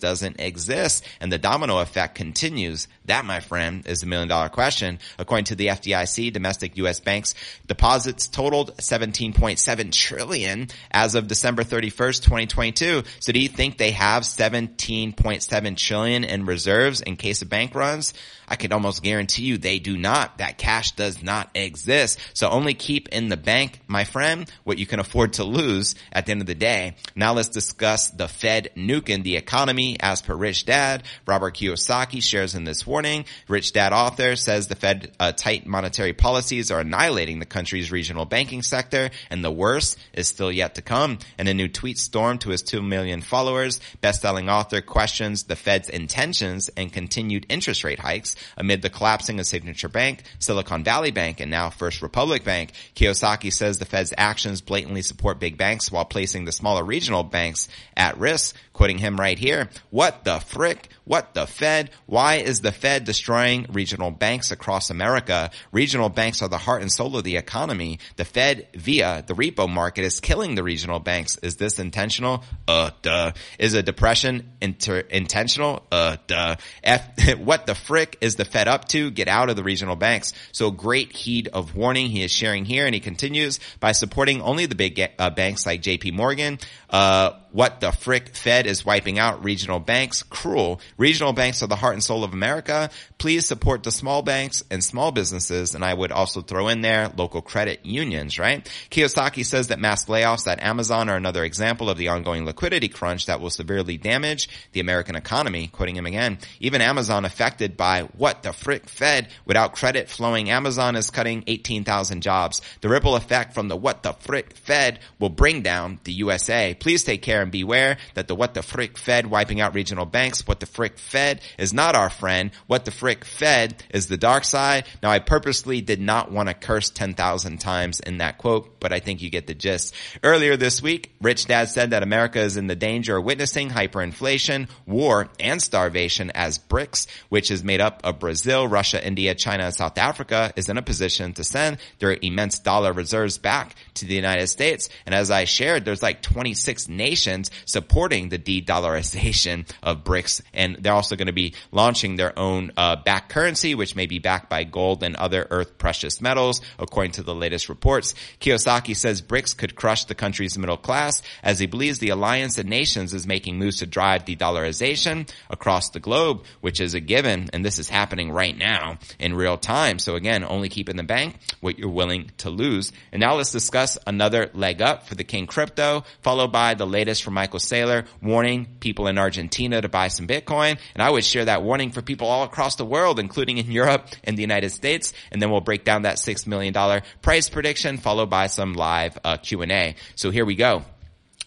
doesn't 0.00 0.40
exist 0.40 1.04
and 1.20 1.32
the 1.32 1.38
domino 1.38 1.78
effect 1.78 2.14
continues? 2.14 2.88
That, 3.06 3.24
my 3.24 3.40
friend, 3.40 3.86
is 3.86 4.00
the 4.00 4.06
million 4.06 4.28
dollar 4.28 4.48
question. 4.48 4.98
According 5.18 5.46
to 5.46 5.54
the 5.54 5.68
FDIC, 5.68 6.32
domestic 6.32 6.76
U.S. 6.76 7.00
banks 7.00 7.34
deposits 7.66 8.28
totaled 8.28 8.76
17.7 8.76 9.92
trillion 9.92 10.68
as 10.90 11.14
of 11.14 11.26
December 11.26 11.64
31st, 11.64 12.22
2022. 12.22 13.02
So 13.18 13.32
do 13.32 13.38
you 13.38 13.48
think 13.48 13.78
they 13.78 13.92
have 13.92 14.22
17.7 14.22 15.76
trillion 15.76 16.24
in 16.24 16.46
reserves 16.46 17.00
in 17.00 17.16
case 17.16 17.42
of 17.42 17.48
bank 17.48 17.74
runs? 17.74 18.14
I 18.50 18.56
could 18.56 18.72
almost 18.72 19.02
guarantee 19.02 19.44
you 19.44 19.58
they 19.58 19.78
do 19.78 19.96
not. 19.96 20.38
That 20.38 20.58
cash 20.58 20.92
does 20.92 21.22
not 21.22 21.50
exist. 21.54 22.18
So 22.34 22.50
only 22.50 22.74
keep 22.74 23.08
in 23.10 23.28
the 23.28 23.36
bank, 23.36 23.80
my 23.86 24.04
friend, 24.04 24.29
what 24.64 24.78
you 24.78 24.86
can 24.86 25.00
afford 25.00 25.34
to 25.34 25.44
lose 25.44 25.94
at 26.12 26.26
the 26.26 26.32
end 26.32 26.40
of 26.40 26.46
the 26.46 26.54
day. 26.54 26.94
Now 27.14 27.32
let's 27.32 27.48
discuss 27.48 28.10
the 28.10 28.28
Fed 28.28 28.70
nuking 28.76 29.22
the 29.22 29.36
economy 29.36 29.96
as 30.00 30.22
per 30.22 30.34
Rich 30.34 30.66
Dad. 30.66 31.02
Robert 31.26 31.56
Kiyosaki 31.56 32.22
shares 32.22 32.54
in 32.54 32.64
this 32.64 32.86
warning. 32.86 33.24
Rich 33.48 33.72
Dad 33.72 33.92
author 33.92 34.36
says 34.36 34.68
the 34.68 34.76
Fed 34.76 35.12
uh, 35.18 35.32
tight 35.32 35.66
monetary 35.66 36.12
policies 36.12 36.70
are 36.70 36.80
annihilating 36.80 37.38
the 37.38 37.46
country's 37.46 37.92
regional 37.92 38.24
banking 38.24 38.62
sector 38.62 39.10
and 39.30 39.44
the 39.44 39.50
worst 39.50 39.98
is 40.12 40.28
still 40.28 40.52
yet 40.52 40.74
to 40.76 40.82
come. 40.82 41.18
In 41.38 41.46
a 41.46 41.54
new 41.54 41.68
tweet 41.68 41.98
storm 41.98 42.38
to 42.38 42.50
his 42.50 42.62
2 42.62 42.82
million 42.82 43.20
followers, 43.20 43.80
best-selling 44.00 44.48
author 44.48 44.80
questions 44.80 45.44
the 45.44 45.56
Fed's 45.56 45.88
intentions 45.88 46.68
and 46.76 46.92
continued 46.92 47.46
interest 47.48 47.84
rate 47.84 47.98
hikes 47.98 48.36
amid 48.56 48.82
the 48.82 48.90
collapsing 48.90 49.40
of 49.40 49.46
Signature 49.46 49.88
Bank, 49.88 50.22
Silicon 50.38 50.84
Valley 50.84 51.10
Bank, 51.10 51.40
and 51.40 51.50
now 51.50 51.70
First 51.70 52.02
Republic 52.02 52.44
Bank. 52.44 52.72
Kiyosaki 52.94 53.52
says 53.52 53.78
the 53.78 53.84
Fed's 53.84 54.12
actions 54.20 54.60
blatantly 54.60 55.02
support 55.02 55.40
big 55.40 55.56
banks 55.56 55.90
while 55.90 56.04
placing 56.04 56.44
the 56.44 56.52
smaller 56.52 56.84
regional 56.84 57.24
banks 57.24 57.68
at 57.96 58.18
risk. 58.18 58.54
Quoting 58.72 58.98
him 58.98 59.18
right 59.18 59.38
here, 59.38 59.68
what 59.90 60.24
the 60.24 60.38
frick? 60.38 60.88
What 61.10 61.34
the 61.34 61.44
Fed? 61.44 61.90
Why 62.06 62.36
is 62.36 62.60
the 62.60 62.70
Fed 62.70 63.02
destroying 63.02 63.66
regional 63.70 64.12
banks 64.12 64.52
across 64.52 64.90
America? 64.90 65.50
Regional 65.72 66.08
banks 66.08 66.40
are 66.40 66.48
the 66.48 66.56
heart 66.56 66.82
and 66.82 66.92
soul 66.92 67.16
of 67.16 67.24
the 67.24 67.36
economy. 67.36 67.98
The 68.14 68.24
Fed 68.24 68.68
via 68.76 69.24
the 69.26 69.34
repo 69.34 69.68
market 69.68 70.04
is 70.04 70.20
killing 70.20 70.54
the 70.54 70.62
regional 70.62 71.00
banks. 71.00 71.36
Is 71.38 71.56
this 71.56 71.80
intentional? 71.80 72.44
Uh, 72.68 72.92
duh. 73.02 73.32
Is 73.58 73.74
a 73.74 73.82
depression 73.82 74.52
inter- 74.60 75.00
intentional? 75.00 75.84
Uh, 75.90 76.16
duh. 76.28 76.54
F- 76.84 77.38
what 77.38 77.66
the 77.66 77.74
frick 77.74 78.16
is 78.20 78.36
the 78.36 78.44
Fed 78.44 78.68
up 78.68 78.86
to? 78.90 79.10
Get 79.10 79.26
out 79.26 79.50
of 79.50 79.56
the 79.56 79.64
regional 79.64 79.96
banks. 79.96 80.32
So 80.52 80.70
great 80.70 81.10
heed 81.10 81.48
of 81.48 81.74
warning 81.74 82.06
he 82.06 82.22
is 82.22 82.30
sharing 82.30 82.64
here 82.64 82.86
and 82.86 82.94
he 82.94 83.00
continues 83.00 83.58
by 83.80 83.90
supporting 83.90 84.42
only 84.42 84.66
the 84.66 84.76
big 84.76 85.10
uh, 85.18 85.30
banks 85.30 85.66
like 85.66 85.82
JP 85.82 86.12
Morgan, 86.12 86.60
uh, 86.88 87.32
what 87.52 87.80
the 87.80 87.92
frick 87.92 88.34
Fed 88.34 88.66
is 88.66 88.84
wiping 88.84 89.18
out 89.18 89.44
regional 89.44 89.80
banks. 89.80 90.22
Cruel. 90.22 90.80
Regional 90.96 91.32
banks 91.32 91.62
are 91.62 91.66
the 91.66 91.76
heart 91.76 91.94
and 91.94 92.04
soul 92.04 92.24
of 92.24 92.32
America. 92.32 92.90
Please 93.18 93.46
support 93.46 93.82
the 93.82 93.90
small 93.90 94.22
banks 94.22 94.62
and 94.70 94.82
small 94.82 95.12
businesses. 95.12 95.74
And 95.74 95.84
I 95.84 95.92
would 95.92 96.12
also 96.12 96.40
throw 96.40 96.68
in 96.68 96.80
there 96.80 97.10
local 97.16 97.42
credit 97.42 97.84
unions, 97.84 98.38
right? 98.38 98.64
Kiyosaki 98.90 99.44
says 99.44 99.68
that 99.68 99.80
mass 99.80 100.06
layoffs 100.06 100.46
at 100.46 100.62
Amazon 100.62 101.08
are 101.08 101.16
another 101.16 101.44
example 101.44 101.90
of 101.90 101.98
the 101.98 102.08
ongoing 102.08 102.44
liquidity 102.44 102.88
crunch 102.88 103.26
that 103.26 103.40
will 103.40 103.50
severely 103.50 103.96
damage 103.96 104.48
the 104.72 104.80
American 104.80 105.16
economy. 105.16 105.66
Quoting 105.68 105.96
him 105.96 106.06
again, 106.06 106.38
even 106.60 106.80
Amazon 106.80 107.24
affected 107.24 107.76
by 107.76 108.02
what 108.16 108.42
the 108.42 108.52
frick 108.52 108.88
Fed 108.88 109.28
without 109.44 109.74
credit 109.74 110.08
flowing 110.08 110.50
Amazon 110.50 110.96
is 110.96 111.10
cutting 111.10 111.44
18,000 111.46 112.20
jobs. 112.22 112.60
The 112.80 112.88
ripple 112.88 113.16
effect 113.16 113.54
from 113.54 113.68
the 113.68 113.76
what 113.76 114.02
the 114.02 114.12
frick 114.12 114.56
Fed 114.56 115.00
will 115.18 115.28
bring 115.28 115.62
down 115.62 116.00
the 116.04 116.12
USA. 116.12 116.74
Please 116.74 117.04
take 117.04 117.22
care 117.22 117.39
and 117.40 117.50
beware 117.50 117.98
that 118.14 118.28
the 118.28 118.34
what 118.34 118.54
the 118.54 118.62
frick 118.62 118.98
Fed 118.98 119.26
wiping 119.26 119.60
out 119.60 119.74
regional 119.74 120.06
banks, 120.06 120.46
what 120.46 120.60
the 120.60 120.66
frick 120.66 120.98
Fed 120.98 121.40
is 121.58 121.72
not 121.72 121.94
our 121.94 122.10
friend. 122.10 122.50
What 122.66 122.84
the 122.84 122.90
frick 122.90 123.24
Fed 123.24 123.82
is 123.90 124.06
the 124.06 124.16
dark 124.16 124.44
side. 124.44 124.84
Now 125.02 125.10
I 125.10 125.18
purposely 125.18 125.80
did 125.80 126.00
not 126.00 126.30
want 126.30 126.48
to 126.48 126.54
curse 126.54 126.90
10,000 126.90 127.58
times 127.58 128.00
in 128.00 128.18
that 128.18 128.38
quote, 128.38 128.80
but 128.80 128.92
I 128.92 129.00
think 129.00 129.22
you 129.22 129.30
get 129.30 129.46
the 129.46 129.54
gist. 129.54 129.94
Earlier 130.22 130.56
this 130.56 130.82
week, 130.82 131.14
Rich 131.20 131.46
Dad 131.46 131.68
said 131.68 131.90
that 131.90 132.02
America 132.02 132.40
is 132.40 132.56
in 132.56 132.66
the 132.66 132.76
danger 132.76 133.16
of 133.16 133.24
witnessing 133.24 133.70
hyperinflation, 133.70 134.68
war, 134.86 135.28
and 135.38 135.62
starvation 135.62 136.30
as 136.34 136.58
BRICS, 136.58 137.06
which 137.28 137.50
is 137.50 137.64
made 137.64 137.80
up 137.80 138.00
of 138.04 138.18
Brazil, 138.18 138.66
Russia, 138.66 139.04
India, 139.04 139.34
China, 139.34 139.64
and 139.64 139.74
South 139.74 139.98
Africa, 139.98 140.52
is 140.56 140.68
in 140.68 140.78
a 140.78 140.82
position 140.82 141.32
to 141.34 141.44
send 141.44 141.78
their 141.98 142.16
immense 142.20 142.58
dollar 142.58 142.92
reserves 142.92 143.38
back 143.38 143.74
to 143.94 144.04
the 144.04 144.14
United 144.14 144.48
States. 144.48 144.88
And 145.06 145.14
as 145.14 145.30
I 145.30 145.44
shared, 145.44 145.84
there's 145.84 146.02
like 146.02 146.22
26 146.22 146.88
nations 146.88 147.29
supporting 147.64 148.28
the 148.28 148.38
de-dollarization 148.38 149.68
of 149.82 150.04
BRICS. 150.04 150.42
And 150.52 150.76
they're 150.76 150.92
also 150.92 151.16
going 151.16 151.26
to 151.26 151.32
be 151.32 151.54
launching 151.72 152.16
their 152.16 152.38
own 152.38 152.72
uh, 152.76 152.96
back 152.96 153.28
currency, 153.28 153.74
which 153.74 153.96
may 153.96 154.06
be 154.06 154.18
backed 154.18 154.48
by 154.50 154.64
gold 154.64 155.02
and 155.02 155.16
other 155.16 155.46
earth 155.50 155.78
precious 155.78 156.20
metals, 156.20 156.60
according 156.78 157.12
to 157.12 157.22
the 157.22 157.34
latest 157.34 157.68
reports. 157.68 158.14
Kiyosaki 158.40 158.96
says 158.96 159.22
BRICS 159.22 159.56
could 159.56 159.74
crush 159.74 160.04
the 160.04 160.14
country's 160.14 160.58
middle 160.58 160.76
class 160.76 161.22
as 161.42 161.58
he 161.58 161.66
believes 161.66 161.98
the 161.98 162.10
alliance 162.10 162.58
of 162.58 162.66
nations 162.66 163.14
is 163.14 163.26
making 163.26 163.58
moves 163.58 163.78
to 163.78 163.86
drive 163.86 164.24
de-dollarization 164.24 165.30
across 165.48 165.90
the 165.90 166.00
globe, 166.00 166.44
which 166.60 166.80
is 166.80 166.94
a 166.94 167.00
given. 167.00 167.48
And 167.52 167.64
this 167.64 167.78
is 167.78 167.88
happening 167.88 168.30
right 168.30 168.56
now 168.56 168.98
in 169.18 169.34
real 169.34 169.56
time. 169.56 169.98
So 169.98 170.14
again, 170.14 170.44
only 170.44 170.68
keep 170.68 170.88
in 170.88 170.96
the 170.96 171.02
bank 171.02 171.36
what 171.60 171.78
you're 171.78 171.88
willing 171.88 172.30
to 172.38 172.50
lose. 172.50 172.92
And 173.12 173.20
now 173.20 173.34
let's 173.34 173.52
discuss 173.52 173.98
another 174.06 174.50
leg 174.54 174.82
up 174.82 175.06
for 175.06 175.14
the 175.14 175.24
King 175.24 175.46
crypto, 175.46 176.04
followed 176.22 176.52
by 176.52 176.74
the 176.74 176.86
latest 176.86 177.19
from 177.22 177.34
Michael 177.34 177.58
Saylor 177.58 178.06
warning 178.22 178.66
people 178.80 179.06
in 179.06 179.18
Argentina 179.18 179.80
to 179.80 179.88
buy 179.88 180.08
some 180.08 180.26
Bitcoin. 180.26 180.78
And 180.94 181.02
I 181.02 181.10
would 181.10 181.24
share 181.24 181.44
that 181.44 181.62
warning 181.62 181.90
for 181.90 182.02
people 182.02 182.28
all 182.28 182.44
across 182.44 182.76
the 182.76 182.84
world, 182.84 183.18
including 183.18 183.58
in 183.58 183.70
Europe 183.70 184.08
and 184.24 184.36
the 184.36 184.42
United 184.42 184.70
States. 184.70 185.12
And 185.30 185.40
then 185.40 185.50
we'll 185.50 185.60
break 185.60 185.84
down 185.84 186.02
that 186.02 186.16
$6 186.16 186.46
million 186.46 186.74
price 187.22 187.48
prediction 187.48 187.98
followed 187.98 188.30
by 188.30 188.46
some 188.46 188.74
live 188.74 189.18
uh, 189.24 189.36
Q&A. 189.36 189.94
So 190.14 190.30
here 190.30 190.44
we 190.44 190.54
go. 190.54 190.84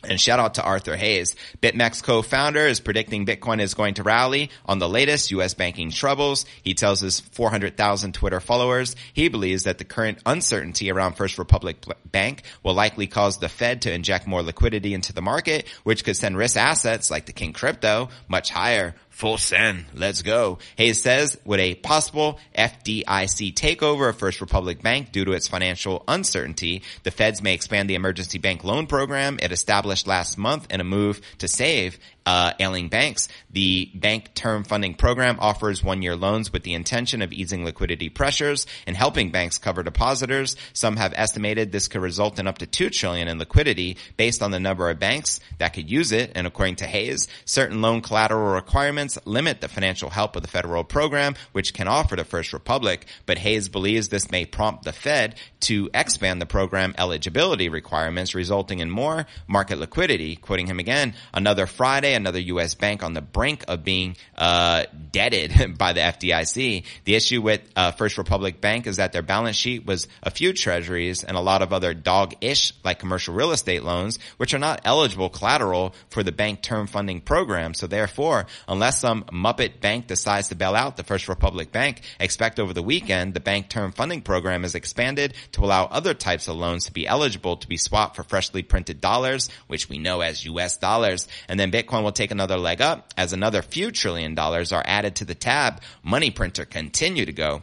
And 0.08 0.20
shout 0.20 0.40
out 0.40 0.56
to 0.56 0.64
Arthur 0.64 0.96
Hayes. 0.96 1.36
BitMEX 1.62 2.04
co-founder 2.04 2.68
is 2.68 2.80
predicting 2.80 3.26
Bitcoin 3.26 3.62
is 3.62 3.74
going 3.74 3.96
to 3.96 4.04
rally 4.04 4.50
on 4.66 4.80
the 4.80 4.90
latest 4.90 5.32
U.S. 5.32 5.54
banking 5.54 5.92
troubles. 5.92 6.46
He 6.64 6.74
tells 6.74 7.00
his 7.00 7.20
400,000 7.20 8.14
Twitter 8.14 8.40
followers 8.40 8.96
he 9.14 9.28
believes 9.30 9.64
that 9.64 9.78
the 9.78 9.86
current 9.86 10.20
uncertainty 10.26 10.92
around 10.92 11.14
First 11.14 11.38
Republic 11.38 11.78
Bank 12.06 12.44
will 12.64 12.74
likely 12.74 13.08
cause 13.08 13.38
the 13.38 13.50
Fed 13.50 13.84
to 13.84 13.94
inject 13.94 14.28
more 14.28 14.44
liquidity 14.44 14.94
into 14.94 15.14
the 15.14 15.22
market, 15.22 15.68
which 15.84 16.04
could 16.04 16.18
send 16.18 16.38
risk 16.38 16.58
assets 16.58 17.10
like 17.10 17.26
the 17.26 17.34
King 17.34 17.54
crypto 17.54 18.10
much 18.28 18.50
higher. 18.50 18.96
Full 19.14 19.38
send. 19.38 19.86
Let's 19.94 20.24
go. 20.24 20.58
Hayes 20.76 21.00
says 21.00 21.38
with 21.46 21.60
a 21.60 21.76
possible 21.76 22.40
FDIC 22.58 23.54
takeover 23.54 24.10
of 24.10 24.18
First 24.18 24.42
Republic 24.42 24.82
Bank 24.82 25.12
due 25.12 25.24
to 25.24 25.34
its 25.34 25.48
financial 25.48 26.04
uncertainty, 26.08 26.82
the 27.04 27.12
feds 27.12 27.42
may 27.44 27.54
expand 27.54 27.88
the 27.88 27.94
emergency 27.94 28.40
bank 28.40 28.64
loan 28.64 28.88
program 28.88 29.38
it 29.40 29.52
established 29.52 30.08
last 30.08 30.40
month 30.40 30.66
in 30.72 30.82
a 30.82 30.84
move 30.84 31.22
to 31.38 31.48
save 31.48 32.00
uh, 32.26 32.54
ailing 32.60 32.90
banks. 32.90 33.28
The 33.52 33.92
bank 33.94 34.34
term 34.34 34.64
funding 34.64 34.94
program 34.96 35.38
offers 35.40 35.84
one-year 35.84 36.16
loans 36.16 36.52
with 36.52 36.64
the 36.64 36.74
intention 36.74 37.22
of 37.22 37.34
easing 37.34 37.66
liquidity 37.66 38.10
pressures 38.10 38.66
and 38.88 38.96
helping 38.96 39.32
banks 39.32 39.58
cover 39.58 39.84
depositors. 39.84 40.56
Some 40.74 40.98
have 40.98 41.14
estimated 41.16 41.72
this 41.72 41.88
could 41.88 42.02
result 42.02 42.40
in 42.40 42.48
up 42.48 42.60
to 42.60 42.66
two 42.66 42.90
trillion 42.90 43.28
in 43.28 43.40
liquidity 43.40 43.98
based 44.18 44.42
on 44.42 44.52
the 44.52 44.60
number 44.60 44.90
of 44.90 45.00
banks 45.00 45.40
that 45.58 45.74
could 45.74 45.90
use 45.90 46.12
it. 46.12 46.32
And 46.36 46.48
according 46.48 46.78
to 46.78 46.86
Hayes, 46.86 47.28
certain 47.46 47.82
loan 47.82 48.02
collateral 48.02 48.54
requirements 48.54 49.18
limit 49.26 49.62
the 49.62 49.68
financial 49.68 50.10
help 50.10 50.36
of 50.36 50.42
the 50.42 50.48
federal 50.48 50.84
program, 50.84 51.36
which 51.52 51.74
can 51.74 51.88
offer 51.88 52.16
to 52.16 52.24
First 52.24 52.54
Republic. 52.54 53.06
But 53.26 53.38
Hayes 53.40 53.70
believes 53.70 54.10
this 54.10 54.32
may 54.32 54.46
prompt 54.46 54.84
the 54.84 54.94
Fed 54.94 55.36
to 55.62 55.90
expand 55.94 56.42
the 56.42 56.46
program 56.46 56.94
eligibility 56.98 57.70
requirements, 57.70 58.36
resulting 58.36 58.80
in 58.80 58.90
more 58.90 59.26
market 59.48 59.78
liquidity. 59.80 60.36
Quoting 60.36 60.68
him 60.68 60.80
again, 60.80 61.14
another 61.34 61.68
Friday, 61.68 62.13
another 62.14 62.40
U.S. 62.40 62.76
bank 62.76 63.04
on 63.04 63.14
the 63.14 63.22
brink 63.22 63.66
of 63.68 63.84
being 63.84 64.16
uh, 64.38 64.86
deaded 65.12 65.78
by 65.78 65.94
the 65.94 66.02
FDIC. 66.02 66.84
The 67.06 67.16
issue 67.16 67.42
with 67.42 67.62
uh, 67.76 67.92
First 67.92 68.18
Republic 68.18 68.62
Bank 68.62 68.88
is 68.88 68.98
that 68.98 69.14
their 69.14 69.22
balance 69.22 69.56
sheet 69.56 69.86
was 69.86 70.08
a 70.22 70.32
few 70.32 70.54
treasuries 70.54 71.24
and 71.24 71.38
a 71.38 71.42
lot 71.42 71.62
of 71.62 71.74
other 71.74 71.94
dog-ish, 71.94 72.74
like 72.84 73.00
commercial 73.00 73.34
real 73.34 73.52
estate 73.52 73.84
loans, 73.84 74.20
which 74.38 74.54
are 74.54 74.60
not 74.60 74.82
eligible 74.86 75.30
collateral 75.30 75.94
for 76.10 76.24
the 76.24 76.32
bank 76.32 76.62
term 76.62 76.88
funding 76.88 77.22
program. 77.22 77.74
So 77.74 77.88
therefore, 77.88 78.46
unless 78.68 79.00
some 79.00 79.24
Muppet 79.26 79.82
bank 79.82 80.08
decides 80.08 80.50
to 80.50 80.56
bail 80.56 80.76
out 80.76 80.98
the 80.98 81.04
First 81.04 81.28
Republic 81.28 81.72
Bank, 81.72 82.02
expect 82.20 82.60
over 82.60 82.74
the 82.74 82.84
weekend 82.84 83.34
the 83.34 83.40
bank 83.40 83.70
term 83.70 83.92
funding 83.92 84.22
program 84.22 84.64
is 84.64 84.76
expanded 84.76 85.34
to 85.54 85.64
allow 85.64 85.86
other 85.86 86.14
types 86.14 86.48
of 86.48 86.56
loans 86.56 86.86
to 86.86 86.94
be 86.94 87.08
eligible 87.08 87.58
to 87.58 87.68
be 87.68 87.78
swapped 87.78 88.16
for 88.16 88.24
freshly 88.24 88.64
printed 88.64 89.02
dollars, 89.02 89.50
which 89.68 89.90
we 89.90 89.98
know 89.98 90.22
as 90.22 90.46
US 90.46 90.78
dollars. 90.78 91.28
And 91.48 91.60
then 91.60 91.72
Bitcoin 91.72 92.03
will 92.04 92.12
take 92.12 92.32
another 92.32 92.58
leg 92.58 92.82
up 92.82 93.14
as 93.18 93.34
another 93.34 93.62
few 93.62 93.92
trillion 93.92 94.36
dollars 94.36 94.72
are 94.72 94.84
added 94.86 95.16
to 95.16 95.26
the 95.26 95.36
tab. 95.36 95.82
Money 96.04 96.32
printer 96.32 96.66
continue 96.66 97.26
to 97.26 97.34
go. 97.34 97.62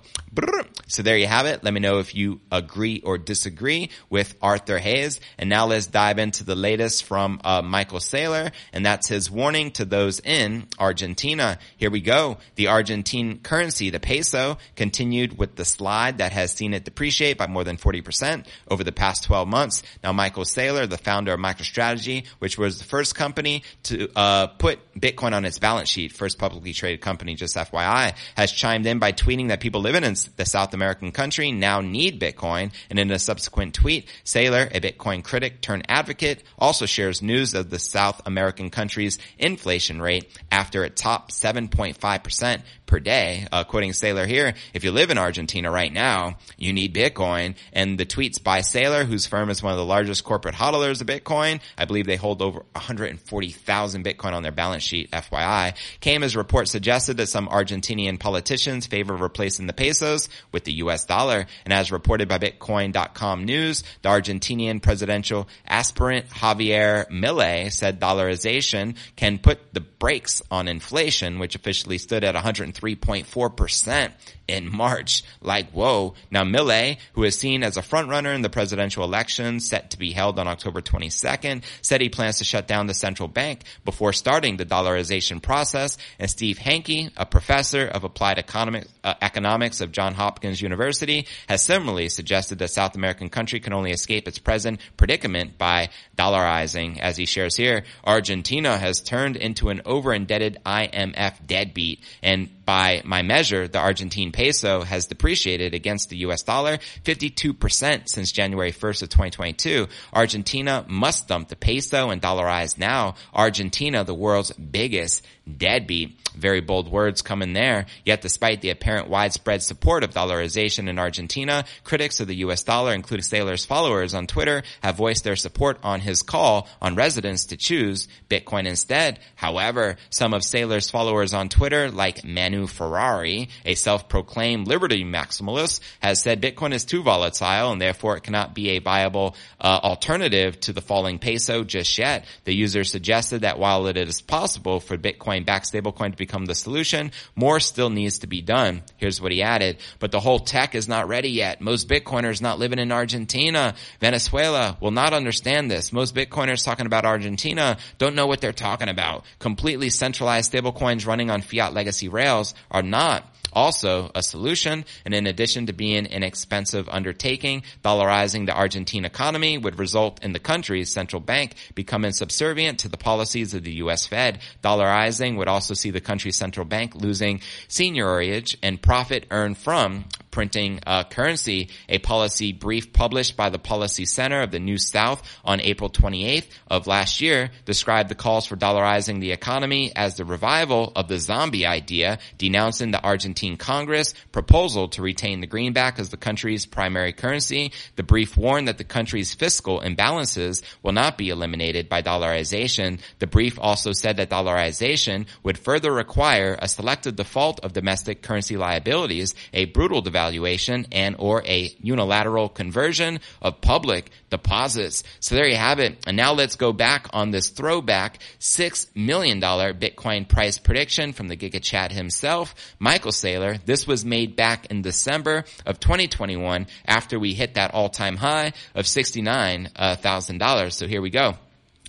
So 0.87 1.03
there 1.03 1.17
you 1.17 1.27
have 1.27 1.47
it. 1.47 1.65
Let 1.65 1.75
me 1.75 1.81
know 1.81 1.99
if 1.99 2.15
you 2.15 2.41
agree 2.51 3.01
or 3.05 3.19
disagree 3.19 3.91
with 4.09 4.37
Arthur 4.41 4.79
Hayes. 4.79 5.21
And 5.39 5.51
now 5.51 5.67
let's 5.67 5.87
dive 5.87 6.19
into 6.19 6.45
the 6.45 6.55
latest 6.55 7.05
from 7.05 7.41
uh, 7.45 7.63
Michael 7.63 7.99
Saylor, 7.99 8.53
and 8.73 8.87
that's 8.87 9.09
his 9.09 9.31
warning 9.31 9.71
to 9.73 9.85
those 9.85 10.21
in 10.21 10.67
Argentina. 10.79 11.59
Here 11.77 11.91
we 11.91 12.01
go. 12.01 12.39
The 12.55 12.69
Argentine 12.69 13.39
currency, 13.39 13.91
the 13.91 14.01
peso, 14.01 14.59
continued 14.77 15.39
with 15.39 15.57
the 15.57 15.65
slide 15.65 16.19
that 16.19 16.33
has 16.33 16.53
seen 16.53 16.75
it 16.75 16.85
depreciate 16.85 17.39
by 17.39 17.47
more 17.47 17.65
than 17.65 17.77
40% 17.77 18.47
over 18.69 18.85
the 18.85 18.93
past 18.93 19.25
12 19.25 19.49
months. 19.49 19.83
Now, 20.03 20.13
Michael 20.13 20.45
Saylor, 20.45 20.89
the 20.89 20.99
founder 20.99 21.33
of 21.33 21.41
MicroStrategy, 21.41 22.27
which 22.39 22.59
was 22.59 22.79
the 22.79 22.85
first 22.85 23.15
company 23.15 23.63
to 23.85 24.09
uh, 24.17 24.30
put 24.59 24.79
Bitcoin 24.95 25.33
on 25.33 25.45
its 25.45 25.59
balance 25.59 25.89
sheet, 25.89 26.13
first 26.13 26.39
publicly 26.39 26.73
traded 26.73 27.01
company, 27.01 27.35
just 27.35 27.57
FYI, 27.57 28.15
has 28.37 28.53
chimed 28.53 28.87
in 28.87 28.99
by 28.99 29.13
tweeting 29.13 29.49
that 29.49 29.61
people 29.61 29.81
living 29.81 30.05
in 30.05 30.15
the 30.37 30.45
South 30.45 30.75
American 30.75 31.13
country 31.13 31.53
now 31.53 31.81
need 31.81 32.21
Bitcoin. 32.21 32.73
And 32.91 32.99
in 32.99 33.11
a 33.11 33.19
subsequent 33.19 33.75
tweet, 33.75 34.09
Saylor, 34.25 34.71
a 34.75 34.81
Bitcoin 34.81 35.25
critic 35.25 35.61
turned 35.61 35.87
advocate, 35.89 36.43
also 36.59 36.87
shares 36.87 37.23
news 37.23 37.55
of 37.55 37.71
the 37.71 37.79
South 37.79 38.21
American 38.27 38.71
country's 38.71 39.19
inflation 39.39 40.01
rate 40.03 40.29
after 40.51 40.85
it 40.85 40.97
topped 40.97 41.33
7.5% 41.33 42.63
per 42.87 43.01
day. 43.01 43.47
Uh, 43.51 43.65
quoting 43.65 43.93
Saylor 43.93 44.27
here, 44.27 44.55
if 44.75 44.85
you 44.85 44.91
live 44.91 45.11
in 45.11 45.19
Argentina 45.19 45.71
right 45.71 45.93
now, 45.93 46.37
you 46.59 46.73
need 46.73 46.95
Bitcoin. 46.95 47.55
And 47.73 47.97
the 47.97 48.07
tweets 48.07 48.43
by 48.43 48.61
Saylor, 48.61 49.07
whose 49.07 49.27
firm 49.27 49.49
is 49.49 49.63
one 49.63 49.73
of 49.73 49.79
the 49.79 49.85
largest 49.85 50.25
corporate 50.25 50.57
hodlers 50.57 51.01
of 51.01 51.07
Bitcoin, 51.07 51.61
I 51.79 51.85
believe 51.85 52.07
they 52.07 52.17
hold 52.17 52.43
over 52.43 52.65
140,000 52.73 54.05
Bitcoin 54.05 54.20
Bitcoin 54.21 54.33
on 54.35 54.43
their 54.43 54.53
balance 54.53 54.83
sheet, 54.83 55.11
FYI, 55.11 55.75
came 56.01 56.23
as 56.23 56.37
reports 56.37 56.71
suggested 56.71 57.17
that 57.17 57.29
some 57.29 57.49
Argentinian 57.49 58.19
politicians 58.19 58.87
favor 58.87 59.17
replacing 59.17 59.67
the 59.67 59.73
pesos 59.73 60.29
with 60.53 60.65
the 60.65 60.75
US 60.75 61.05
dollar. 61.05 61.47
And 61.65 61.73
as 61.73 61.93
reported 61.93 62.29
by 62.29 62.39
Bitcoin.com 62.39 63.45
news, 63.45 63.83
the 64.03 64.09
Argentinian 64.09 64.83
presidential 64.83 65.49
aspirant 65.67 66.29
Javier 66.31 67.09
Milei 67.09 67.73
said 67.73 68.01
dollarization 68.01 68.97
can 69.17 69.39
put 69.39 69.75
the 69.75 69.81
brakes 69.81 70.43
on 70.51 70.69
inflation, 70.69 71.39
which 71.39 71.55
officially 71.55 71.99
stood 71.99 72.25
at 72.25 72.35
103.4% 72.35 74.13
in 74.49 74.71
March. 74.71 75.23
Like, 75.41 75.71
whoa. 75.71 76.15
Now 76.31 76.43
Milei, 76.43 76.99
who 77.13 77.25
is 77.25 77.39
seen 77.39 77.63
as 77.63 77.77
a 77.77 77.83
frontrunner 77.83 78.35
in 78.35 78.43
the 78.43 78.51
presidential 78.51 79.05
election 79.05 79.61
set 79.61 79.91
to 79.91 79.99
be 79.99 80.13
held 80.13 80.39
on 80.39 80.49
October 80.49 80.81
22nd, 80.81 81.63
said 81.83 82.01
he 82.01 82.09
plans 82.09 82.39
to 82.39 82.45
shut 82.45 82.67
down 82.67 82.87
the 82.87 82.95
central 82.95 83.29
bank 83.29 83.63
before 83.85 84.10
starting 84.13 84.57
the 84.57 84.67
dollarization 84.67 85.43
process. 85.43 85.99
And 86.19 86.31
Steve 86.31 86.59
Hanke, 86.59 87.11
a 87.17 87.27
professor 87.27 87.87
of 87.87 88.05
applied 88.05 88.39
economics, 88.39 88.89
uh, 89.05 89.15
economics 89.21 89.81
of 89.81 89.93
Johns 89.93 90.17
Hopkins 90.17 90.61
University, 90.61 91.27
has 91.49 91.63
similarly 91.63 92.09
suggested 92.09 92.59
that 92.59 92.71
South 92.71 92.95
American 92.95 93.29
country 93.29 93.61
can 93.61 93.73
only 93.73 93.93
escape 93.93 94.29
its 94.29 94.39
present 94.39 94.81
predicament 94.97 95.59
by 95.59 95.91
dollarizing. 96.17 96.99
As 96.99 97.17
he 97.17 97.27
shares 97.27 97.57
here, 97.57 97.85
Argentina 98.05 98.77
has 98.77 99.01
turned 99.01 99.37
into 99.37 99.69
an 99.71 99.83
over-indebted 99.85 100.59
IMF 100.65 101.47
deadbeat 101.47 102.01
and 102.23 102.49
by 102.71 103.03
my 103.05 103.23
measure, 103.23 103.67
the 103.67 103.81
Argentine 103.81 104.31
peso 104.31 104.83
has 104.83 105.09
depreciated 105.09 105.75
against 105.75 106.09
the 106.09 106.19
US 106.19 106.43
dollar 106.43 106.79
52% 107.05 108.09
since 108.09 108.31
January 108.31 108.71
1st 108.71 109.03
of 109.03 109.09
2022. 109.09 109.89
Argentina 110.13 110.85
must 110.87 111.27
dump 111.27 111.49
the 111.49 111.57
peso 111.57 112.11
and 112.11 112.23
dollarize 112.23 112.79
now. 112.79 113.17
Argentina, 113.35 114.00
the 114.07 114.15
world's 114.15 114.53
biggest 114.53 115.25
deadbeat. 115.57 116.17
Very 116.35 116.61
bold 116.61 116.91
words 116.91 117.23
come 117.23 117.43
in 117.43 117.53
there. 117.53 117.87
Yet 118.05 118.23
despite 118.23 118.61
the 118.61 118.71
apparent 118.71 119.09
widespread 119.09 119.63
support 119.63 120.05
of 120.05 120.15
dollarization 120.15 120.89
in 120.89 120.99
Argentina, 120.99 121.65
critics 121.85 122.21
of 122.21 122.29
the 122.29 122.37
US 122.37 122.63
dollar, 122.63 122.95
including 122.95 123.25
Saylor's 123.25 123.65
followers 123.65 124.15
on 124.15 124.27
Twitter, 124.27 124.63
have 124.83 124.97
voiced 124.97 125.25
their 125.25 125.37
support 125.37 125.79
on 125.83 126.01
his 126.01 126.23
call 126.23 126.69
on 126.81 126.95
residents 126.95 127.47
to 127.47 127.57
choose 127.57 128.09
Bitcoin 128.29 128.67
instead. 128.67 129.19
However, 129.35 129.97
some 130.09 130.33
of 130.35 130.43
Saylor's 130.43 130.91
followers 130.91 131.35
on 131.35 131.49
Twitter, 131.49 131.91
like 131.91 132.25
Manu 132.25 132.67
Ferrari, 132.67 133.49
a 133.65 133.75
self-proclaimed 133.75 134.69
liberty 134.69 135.05
maximalist, 135.05 135.81
has 136.01 136.21
said 136.21 136.41
Bitcoin 136.41 136.73
is 136.73 136.85
too 136.85 137.03
volatile 137.03 137.73
and 137.73 137.81
therefore 137.81 138.17
it 138.17 138.23
cannot 138.23 138.55
be 138.55 138.71
a 138.71 138.79
viable 138.79 139.35
uh, 139.61 139.81
alternative 139.83 140.59
to 140.61 140.73
the 140.73 140.81
falling 140.81 141.19
peso 141.19 141.65
just 141.65 141.99
yet. 141.99 142.25
The 142.45 142.55
user 142.55 142.85
suggested 142.85 143.43
that 143.43 143.59
while 143.59 143.80
it 143.87 143.97
is 143.97 144.21
possible 144.21 144.81
for 144.81 144.97
Bitcoin 144.97 145.45
backed 145.47 145.73
stablecoin 145.73 146.11
to 146.11 146.17
become 146.17 146.47
the 146.47 146.55
solution, 146.55 147.13
more 147.35 147.61
still 147.61 147.91
needs 147.91 148.19
to 148.21 148.27
be 148.27 148.43
done. 148.43 148.83
Here's 148.97 149.21
what 149.21 149.33
he 149.33 149.43
added. 149.43 149.79
But 149.99 150.11
the 150.13 150.21
whole 150.21 150.39
tech 150.39 150.75
is 150.75 150.89
not 150.89 151.09
ready 151.09 151.31
yet. 151.31 151.61
Most 151.61 151.89
Bitcoiners 151.89 152.43
not 152.43 152.59
living 152.59 152.79
in 152.79 152.93
Argentina, 152.93 153.75
Venezuela 154.01 154.77
will 154.81 154.91
not 154.91 155.13
understand 155.13 155.71
this. 155.71 155.93
Most 155.93 156.15
Bitcoiners 156.15 156.65
talking 156.65 156.87
about 156.87 157.05
Argentina 157.05 157.79
don't 157.99 158.15
know 158.15 158.27
what 158.27 158.41
they're 158.41 158.53
talking 158.53 158.89
about. 158.89 159.25
Completely 159.39 159.91
centralized 159.91 160.53
stablecoins 160.53 161.07
running 161.07 161.31
on 161.31 161.43
fiat 161.43 161.75
legacy 161.75 162.09
rails 162.09 162.55
are 162.71 162.83
not 162.83 163.30
also 163.53 164.11
a 164.15 164.23
solution. 164.23 164.85
And 165.05 165.15
in 165.15 165.27
addition 165.27 165.67
to 165.67 165.73
being 165.73 166.07
an 166.07 166.23
expensive 166.23 166.89
undertaking, 166.89 167.63
dollarizing 167.85 168.47
the 168.47 168.53
Argentine 168.53 169.05
economy 169.05 169.59
would 169.59 169.79
result 169.79 170.23
in 170.25 170.33
the 170.33 170.39
country's 170.39 170.91
central 170.91 171.21
bank 171.21 171.55
becoming 171.75 172.13
subservient 172.13 172.81
to 172.81 172.89
the 172.89 172.97
policies 172.97 173.55
of 173.55 173.65
the 173.65 173.75
U.S. 173.75 174.07
Fed. 174.07 174.41
Dollarizing 174.63 175.37
would 175.37 175.49
also 175.49 175.75
see 175.75 175.91
the 175.91 176.01
country's 176.01 176.37
central 176.37 176.67
bank 176.67 176.95
losing 176.95 177.41
seigniorage 177.69 178.57
and 178.63 178.81
profit 178.81 179.27
earned 179.31 179.59
from 179.59 180.05
printing 180.31 180.81
uh, 180.87 181.05
currency. 181.05 181.71
A 181.89 181.99
policy 181.99 182.53
brief 182.53 182.93
published 182.93 183.37
by 183.37 183.51
the 183.51 183.59
Policy 183.59 184.05
Center 184.05 184.43
of 184.43 184.51
the 184.51 184.59
New 184.59 184.79
South 184.79 185.23
on 185.45 185.61
April 185.61 185.91
28th 185.91 186.47
of 186.69 186.87
last 186.87 187.21
year 187.21 187.51
described 187.65 188.09
the 188.09 188.15
calls 188.15 188.47
for 188.47 188.57
dollarizing 188.57 189.21
the 189.21 189.33
economy 189.33 189.93
as 189.95 190.17
the 190.17 190.25
revival 190.25 190.93
of 190.97 191.09
the 191.09 191.19
zombie 191.19 191.67
idea, 191.67 192.19
denouncing 192.39 192.91
the 192.91 193.03
Argentine 193.03 193.57
Congress 193.57 194.15
proposal 194.33 194.89
to 194.89 195.03
retain 195.03 195.41
the 195.41 195.47
greenback 195.47 195.99
as 195.99 196.11
the 196.11 196.17
country's 196.17 196.67
primary 196.67 197.13
currency. 197.13 197.73
The 197.97 198.03
brief 198.03 198.37
warned 198.37 198.69
that 198.69 198.79
the 198.79 198.85
country's 198.85 199.35
fiscal 199.35 199.81
imbalances 199.81 200.63
will 200.83 200.93
not 200.93 201.19
be 201.19 201.31
eliminated 201.31 201.89
by 201.89 202.03
dollarization. 202.03 203.01
The 203.19 203.27
brief 203.27 203.59
also 203.61 203.93
said 203.93 204.17
that 204.17 204.31
dollarization 204.31 205.27
would 205.43 205.59
further 205.59 205.93
require 205.93 206.57
a 206.59 206.69
selective 206.69 207.17
default 207.17 207.61
of 207.61 207.73
domestic 207.73 208.23
currency 208.23 208.57
liabilities, 208.57 209.35
a 209.53 209.67
brutal 209.67 210.01
devaluation 210.21 210.87
and 210.93 211.17
or 211.19 211.43
a 211.45 211.75
unilateral 211.81 212.49
conversion 212.49 213.21
of 213.41 213.61
public 213.61 214.11
deposits. 214.31 215.03
So 215.21 215.35
there 215.35 215.49
you 215.49 215.57
have 215.57 215.79
it. 215.79 215.99
And 216.07 216.17
now 216.17 216.33
let's 216.33 216.57
go 216.57 216.73
back 216.73 217.09
on 217.13 217.31
this 217.31 217.51
throwback 217.51 218.19
$6 218.39 218.87
million 218.95 219.41
Bitcoin 219.41 220.29
price 220.29 220.59
prediction 220.59 221.13
from 221.13 221.29
the 221.29 221.37
GigaChad 221.37 221.93
himself, 221.93 222.55
Michael 222.79 223.13
Saylor. 223.13 223.65
This 223.65 223.87
was 223.87 224.05
made 224.05 224.37
back 224.37 224.67
in 224.67 224.83
December 224.83 225.45
of 225.67 225.81
2021 225.81 226.67
after 226.87 227.19
we 227.19 227.35
hit 227.35 227.55
that 227.55 227.75
all-time 227.75 228.17
high 228.17 228.53
of 228.75 228.87
$69,000. 228.87 230.43
Uh, 230.43 230.71
so 230.71 230.87
here 230.87 231.03
we 231.03 231.11
go. 231.11 231.37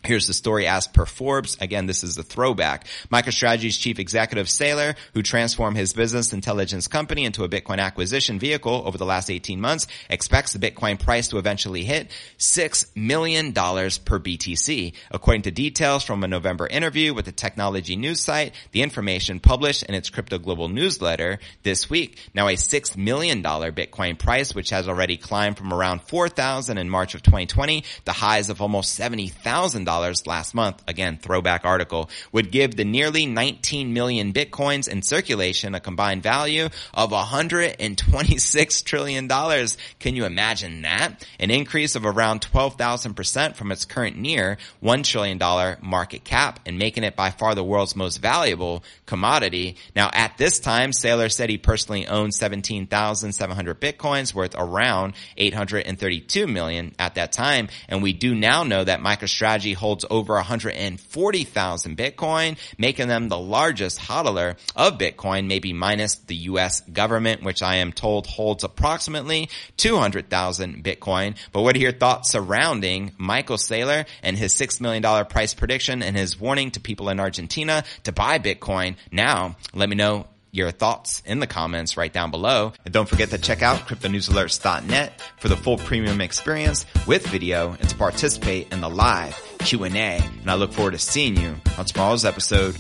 Here's 0.04 0.26
the 0.26 0.34
story 0.34 0.66
as 0.66 0.88
per 0.88 1.06
Forbes. 1.06 1.58
Again, 1.62 1.86
this 1.86 2.04
is 2.04 2.18
a 2.18 2.24
throwback. 2.24 2.88
MicroStrategy's 3.12 3.78
chief 3.78 4.00
executive 4.00 4.48
Saylor, 4.48 4.96
who 5.14 5.22
transformed 5.22 5.78
his 5.78 5.94
business 5.94 6.34
intelligence 6.34 6.88
company 6.88 7.24
into 7.24 7.44
a 7.44 7.50
Bitcoin 7.50 7.78
acquisition 7.78 8.40
vehicle 8.40 8.82
over 8.86 8.98
the 8.98 9.06
last 9.06 9.30
18 9.30 9.62
months, 9.62 9.86
expects 10.10 10.54
the 10.54 10.60
Bitcoin 10.60 11.00
price 11.00 11.28
to 11.28 11.38
eventually 11.38 11.84
hit 11.84 12.10
$6 12.40 12.96
million 12.96 13.54
per 13.54 14.20
BTC. 14.20 14.94
According 15.12 15.44
to 15.44 15.52
details 15.52 16.04
from 16.04 16.24
a 16.24 16.28
November 16.28 16.66
interview 16.66 17.14
with 17.14 17.26
the 17.26 17.32
technology 17.32 17.96
news 17.96 18.22
site, 18.22 18.56
the 18.72 18.82
information 18.82 19.40
published 19.40 19.84
in 19.84 19.94
its 19.94 20.10
Crypto 20.10 20.40
Global 20.40 20.68
newsletter 20.68 21.38
this 21.62 21.92
week. 21.92 22.18
Now 22.34 22.48
a 22.48 22.54
$6 22.54 22.98
million 22.98 23.44
Bitcoin 23.44 24.18
price, 24.18 24.56
which 24.56 24.72
has 24.72 24.88
already 24.88 25.18
climbed 25.18 25.60
from 25.60 25.72
around 25.72 26.02
4,000 26.08 26.80
in 26.80 26.90
March 26.90 27.14
of 27.14 27.22
2020 27.22 27.84
to 28.06 28.12
highs 28.12 28.50
of 28.50 28.64
almost 28.64 28.96
70,000 28.96 29.91
last 30.26 30.54
month, 30.54 30.82
again, 30.88 31.18
throwback 31.18 31.66
article, 31.66 32.10
would 32.32 32.52
give 32.52 32.76
the 32.76 32.86
nearly 32.86 33.26
19 33.26 33.94
million 33.94 34.34
bitcoins 34.34 34.88
in 34.88 35.02
circulation 35.02 35.76
a 35.76 35.80
combined 35.80 36.24
value 36.24 36.70
of 36.94 37.12
126 37.12 38.82
trillion 38.84 39.28
dollars. 39.28 39.78
Can 40.00 40.16
you 40.16 40.26
imagine 40.26 40.82
that? 40.84 41.26
An 41.40 41.52
increase 41.52 41.96
of 41.96 42.06
around 42.06 42.42
12,000% 42.42 43.56
from 43.56 43.72
its 43.72 43.86
current 43.86 44.18
near 44.18 44.58
$1 44.84 45.04
trillion 45.04 45.40
market 45.82 46.24
cap 46.24 46.60
and 46.66 46.78
making 46.78 47.04
it 47.04 47.16
by 47.16 47.30
far 47.32 47.56
the 47.56 47.64
world's 47.64 47.96
most 47.96 48.18
valuable 48.18 48.84
commodity. 49.06 49.76
Now 49.96 50.10
at 50.14 50.38
this 50.38 50.60
time, 50.60 50.92
Saylor 50.92 51.32
said 51.32 51.50
he 51.50 51.58
personally 51.58 52.08
owned 52.08 52.34
17,700 52.34 53.82
bitcoins 53.82 54.34
worth 54.34 54.56
around 54.58 55.14
832 55.38 56.48
million 56.48 56.94
at 57.00 57.16
that 57.16 57.32
time. 57.32 57.70
And 57.88 58.02
we 58.02 58.14
do 58.14 58.36
now 58.36 58.64
know 58.64 58.84
that 58.84 59.02
MicroStrategy 59.02 59.76
holds 59.82 60.06
over 60.10 60.36
140,000 60.36 61.98
Bitcoin, 61.98 62.58
making 62.78 63.08
them 63.08 63.28
the 63.28 63.38
largest 63.38 64.00
hodler 64.00 64.56
of 64.76 64.98
Bitcoin, 64.98 65.48
maybe 65.48 65.74
minus 65.74 66.16
the 66.16 66.36
US 66.36 66.82
government, 66.82 67.44
which 67.44 67.62
I 67.62 67.78
am 67.78 67.92
told 67.92 68.28
holds 68.28 68.64
approximately 68.64 69.50
200,000 69.78 70.84
Bitcoin. 70.84 71.36
But 71.52 71.64
what 71.64 71.76
are 71.76 71.80
your 71.80 71.92
thoughts 71.92 72.32
surrounding 72.32 73.12
Michael 73.18 73.58
Saylor 73.58 74.06
and 74.22 74.38
his 74.38 74.54
$6 74.54 74.80
million 74.80 75.26
price 75.26 75.54
prediction 75.54 76.04
and 76.04 76.16
his 76.16 76.40
warning 76.40 76.72
to 76.72 76.80
people 76.80 77.10
in 77.10 77.20
Argentina 77.20 77.84
to 78.04 78.12
buy 78.12 78.40
Bitcoin 78.40 78.96
now? 79.12 79.56
Let 79.74 79.90
me 79.90 79.96
know 79.96 80.28
your 80.52 80.72
thoughts 80.72 81.24
in 81.26 81.40
the 81.40 81.48
comments 81.48 81.98
right 81.98 82.12
down 82.12 82.32
below. 82.32 82.74
And 82.86 82.94
don't 82.94 83.08
forget 83.08 83.30
to 83.30 83.38
check 83.38 83.62
out 83.62 83.80
cryptonewsalerts.net 83.88 85.22
for 85.40 85.48
the 85.48 85.58
full 85.58 85.78
premium 85.78 86.22
experience 86.22 86.86
with 87.08 87.26
video 87.28 87.72
and 87.72 87.90
to 87.90 87.96
participate 87.96 88.72
in 88.72 88.82
the 88.82 88.90
live 88.90 89.40
Q&A. 89.60 89.90
And 89.90 90.52
I 90.52 90.56
look 90.56 90.74
forward 90.74 90.92
to 90.92 91.00
seeing 91.00 91.38
you 91.38 91.56
on 91.78 91.86
tomorrow's 91.86 92.26
episode. 92.26 92.76